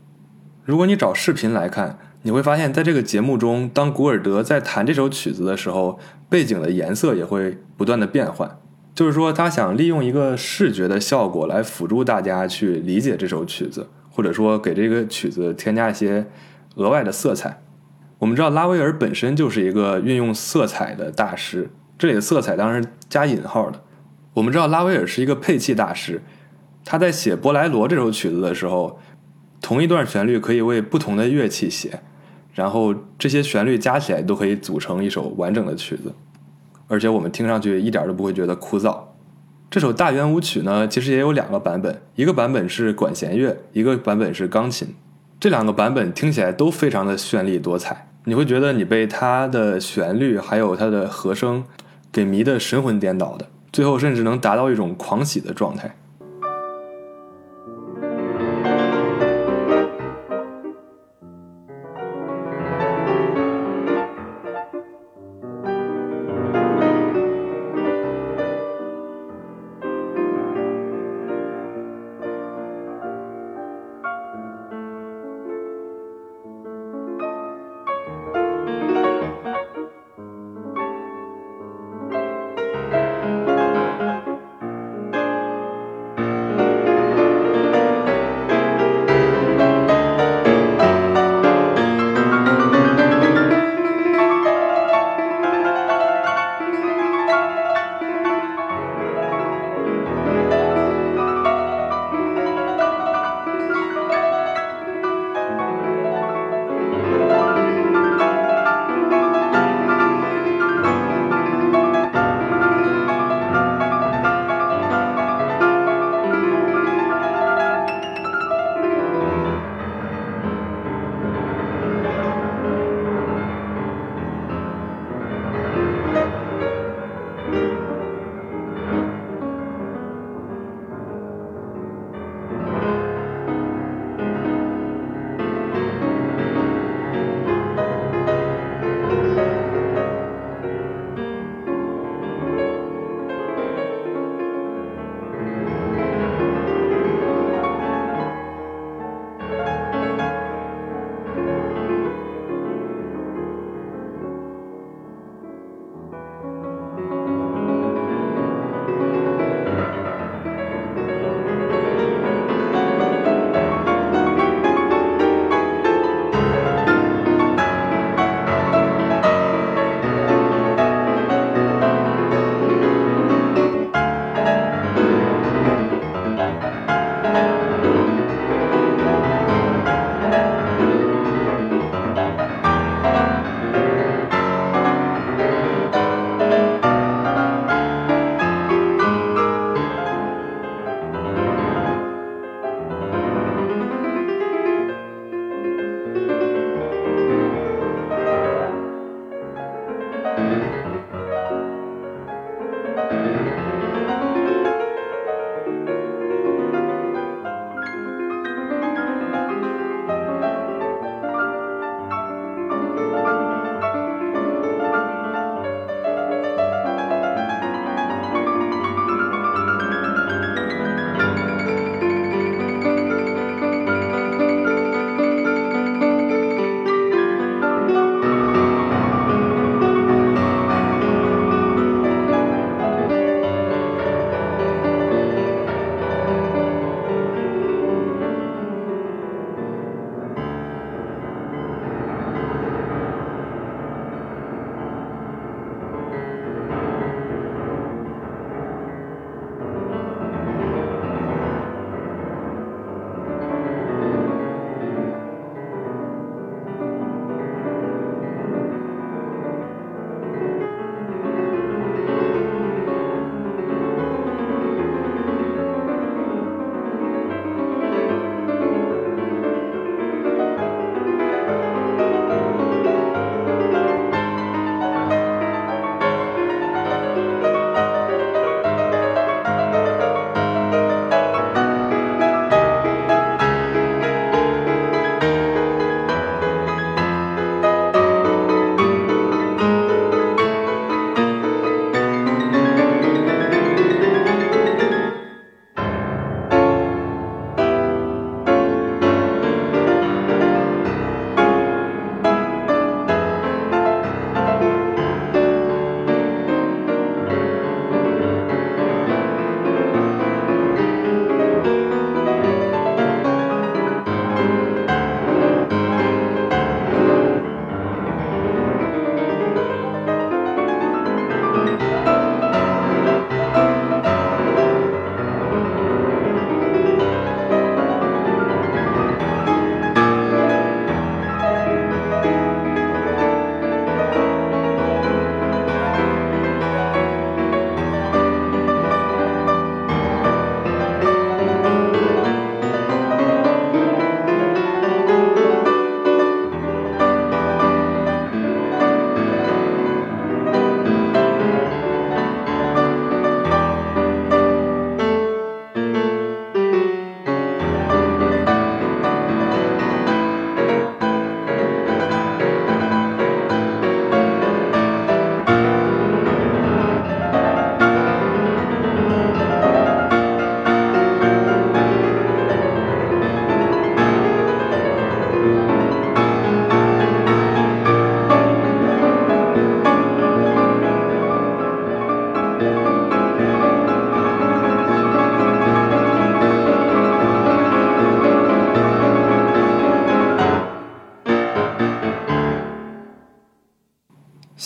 [0.64, 1.98] 如果你找视频来看。
[2.26, 5.96] 你会发现在这个节目中，当古尔德在弹这首曲子的时候，
[6.28, 8.58] 背景的颜色也会不断的变换。
[8.96, 16.26] 就是说，他想利用一个视觉的效果来辅助大家去理解这首曲子，或者说给这个曲子添加一些
[16.74, 17.62] 额外的色彩。
[18.18, 23.80] 我们知道拉威尔本身就是一个运用色彩的大师，这里的色彩当然是加引号的。
[24.34, 26.20] 我们知道拉威尔是一个配器大师，
[26.84, 28.98] 他在写波莱罗这首曲子的时候，
[29.60, 32.00] 同一段旋律可以为不同的乐器写。
[32.56, 36.10] 然后这些旋律加起来都可以组成一首完整的曲子，
[36.88, 38.98] 而且我们听上去一点都不会觉得枯燥。
[39.68, 44.88] 这首大圆舞曲呢，其实也有两个版本，一个版本是管弦乐，一个版本是钢琴。
[45.38, 51.62] 这两个版本听起来都非常的绚丽多彩，你会觉得你被它的旋律还有它的和声
[52.10, 55.94] 给迷得神魂颠倒的，最后甚至能达到一种狂喜的状态。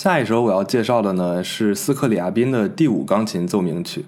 [0.03, 4.07] 下一首我要介绍的呢是斯克里亚宾的第五钢琴奏鸣曲。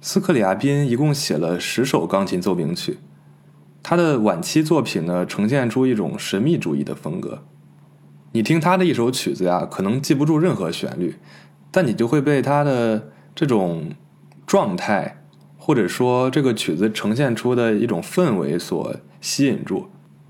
[0.00, 2.98] 斯克里亚宾一共写了十首钢琴奏鸣曲，
[3.84, 7.44] 他的晚期作品呢呈现出一种神秘主义的风格。
[8.32, 11.14] 你听他的一首曲子呀，可能记不住任何旋律，
[11.70, 13.92] 但你就会被他的这种
[14.44, 15.22] 状态，
[15.56, 19.86] 或者说这个曲子呈现出的一种氛围所吸引住。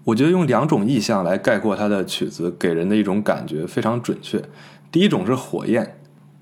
[0.07, 4.41] 我觉得用两种意象来概括他的曲子，给人的一种感觉非常准确。
[4.93, 5.99] 第一种是火焰，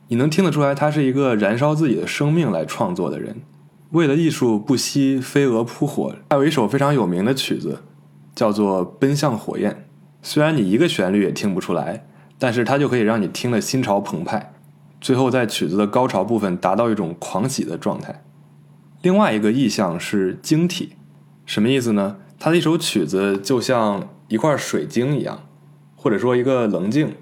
[0.08, 3.40] 你能听得出来，他是一个燃烧自己的生命来创作的人，
[3.92, 6.14] 为了艺术不惜飞蛾扑火。
[6.28, 7.78] 还有一首非常有名的曲子，
[8.34, 9.72] 叫做《奔向火焰》，
[10.20, 12.06] 虽然你一个旋律也听不出来，
[12.38, 14.52] 但是它就可以让你听得心潮澎湃，
[15.00, 18.22] 最后在曲子的高潮部分达到一种狂喜的状态。
[19.00, 20.92] 另外一个意象是晶体，
[21.46, 22.18] 什么意思呢？
[22.44, 25.46] 他的一首曲子就像一块水晶一样，
[25.96, 27.14] 或者说一个棱镜，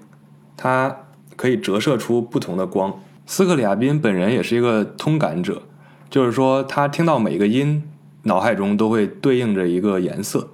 [0.57, 1.05] 它
[1.37, 2.99] 可以折射出不同的光。
[3.25, 5.61] 斯克里亚宾本人也是一个通感者，
[6.09, 7.83] 就是说他听到每个音，
[8.23, 10.49] 脑海中都会对应着一个颜色，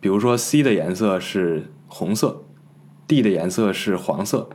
[0.00, 2.44] 比如说 C 的颜色是红色
[3.06, 4.48] ，D 的颜色是黄色，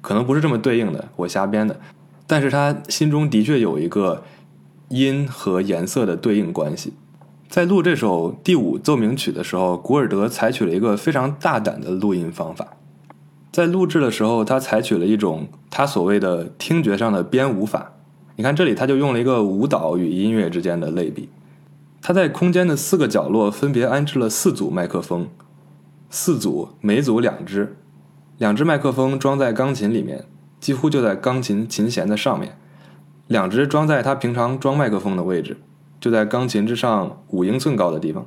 [0.00, 1.80] 可能不是这么对应的，我瞎编的，
[2.28, 4.22] 但是他心中的确有一个
[4.90, 6.92] 音和颜色的对应关系。
[7.54, 12.66] 在录这首第五奏鸣曲的时候，古尔德采取了一个非常大胆的录音方法。
[13.52, 17.92] 在录制的时候，他采取了一种他所谓的听觉上的编舞法。
[18.34, 21.28] 你看这里，他就用了一个舞蹈与音乐之间的类比。
[22.02, 25.28] 他在空间的四个角落分别安置了四组麦克风，
[26.10, 27.76] 四组每组两只，
[28.36, 30.24] 两只麦克风装在钢琴里面，
[30.58, 32.58] 几乎就在钢琴琴弦的上面，
[33.28, 35.58] 两只装在他平常装麦克风的位置。
[36.04, 38.26] 就在钢琴之上五英寸高的地方，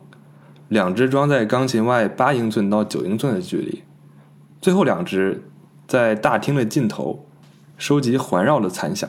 [0.68, 3.84] 两只装在钢琴外八英寸到九英寸的距离，
[4.60, 5.44] 最后两只
[5.88, 7.28] 在大厅的尽头
[7.78, 9.08] 收集环绕的残响。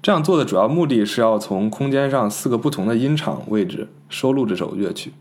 [0.00, 5.12] 这样做的主要目的是要从空间上四个不同的音场位置收录这首乐曲，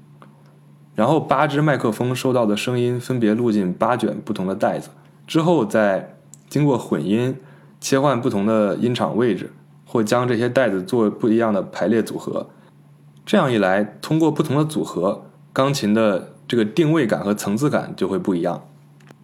[0.95, 4.91] 然后八只麦克风收到的声音分别录进八卷不同的袋子，
[5.27, 6.15] 之后再
[6.47, 7.35] 经过混音
[7.81, 9.51] 切换不同的音场位置。
[9.87, 12.47] 或将这些袋子做不一样的排列组合，
[13.25, 18.67] 这样一来，通过不同的组合，钢琴的这个定位感和层次感就会不一样。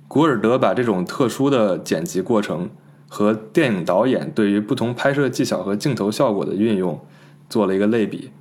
[0.08, 2.70] 古尔德把这种特殊的剪辑过程
[3.10, 7.00] 和电影导演对于不同拍摄技巧和镜头效果的运用
[7.50, 8.32] 做了一个类比。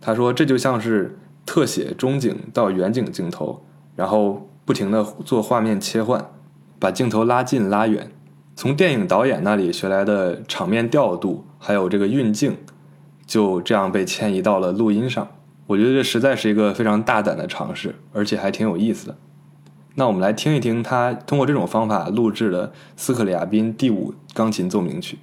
[0.00, 3.64] 他说，这就像是特写中景到远景镜头，
[3.96, 6.30] 然后不停的做画面切换，
[6.78, 8.12] 把镜头拉近拉远。
[8.56, 12.56] 从电影导演那里学来的场面调度，还有这个运镜，
[13.26, 15.28] 就这样被迁移到了录音上。
[15.66, 19.16] 我觉得这实在是一个非常大胆的尝试，而且还挺有意思的。
[19.96, 25.18] 那我们来听一听他通过这种方法录制的斯克里亚宾第五钢琴奏鸣曲。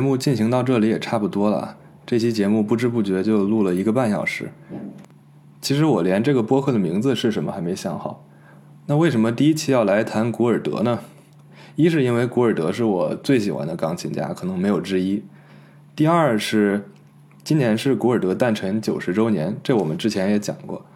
[0.00, 4.50] 节目进行到这里也差不多了，这期节目不知不觉就录了一个半小时。
[5.60, 8.24] 其实我连这个播客的名字是什么还没想好。
[8.86, 11.00] 那为什么第一期要来谈古尔德呢？
[11.76, 15.22] 一是因为古尔德是我最喜欢的钢琴家，可能没有之一。
[15.94, 16.88] 第二是
[17.44, 20.86] 今年是古尔德诞辰九十周年，这我们之前也讲过。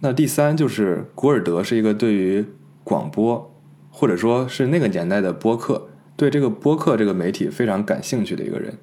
[0.00, 2.44] 那第三就是古尔德是一个对于
[2.84, 3.50] 广播，
[3.90, 8.78] 或者说是那个年代的播客，对这个播客这个媒体非常感兴趣的一个人。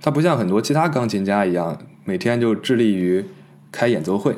[0.00, 3.24] 他不像很多其他钢琴家一样，每天就致力于
[3.70, 4.36] 开演奏会。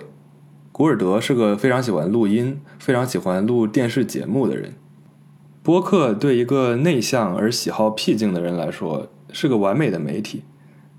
[0.72, 4.74] 古尔德是个非常喜欢录音、非常喜欢录电视节目的人。
[5.62, 10.42] 播客对一个内向而喜好僻静的人来说是个完美的媒体，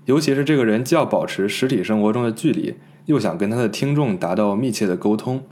[0.06, 5.42] 尤其是这个人既要保持实体生活中的距离，又想跟他的听众达到密切的沟通，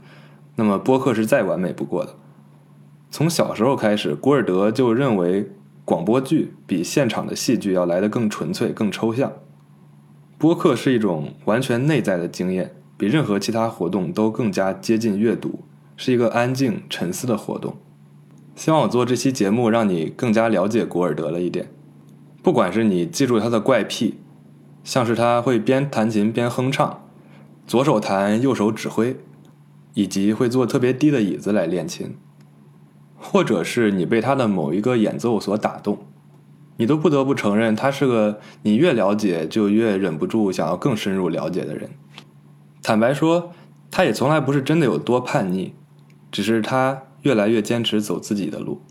[0.55, 2.15] 那么播客是再完美不过的。
[3.11, 5.51] 从小时候开始，古尔德就认为
[5.85, 9.33] 广播剧比现场的戏剧要来得更纯粹、更抽象。
[10.37, 15.63] 播客是一种完全内在的经验，比任何其他活动都更加接近阅读，
[15.95, 17.77] 是一个安静沉思的活动。
[18.55, 21.67] 希望我做这期节目，让你更加了解古尔德了一点。
[22.41, 24.19] 不管是你记住他的怪癖，
[24.83, 27.05] 像是他会边弹琴边哼唱，
[27.65, 29.17] 左手弹右手指挥，
[29.93, 32.15] 以及会坐特别低的椅子来练琴，
[33.23, 35.97] 或者是你被他的某一个演奏所打动，
[36.77, 41.89] 你都不得不承认他是个你越了解就越忍不住想要更深入了解的人。
[42.81, 43.51] 坦白说，
[43.89, 45.73] 他也从来不是真的有多叛逆，
[46.31, 47.03] 只是他。
[47.23, 48.81] 越来越坚持走自己的路。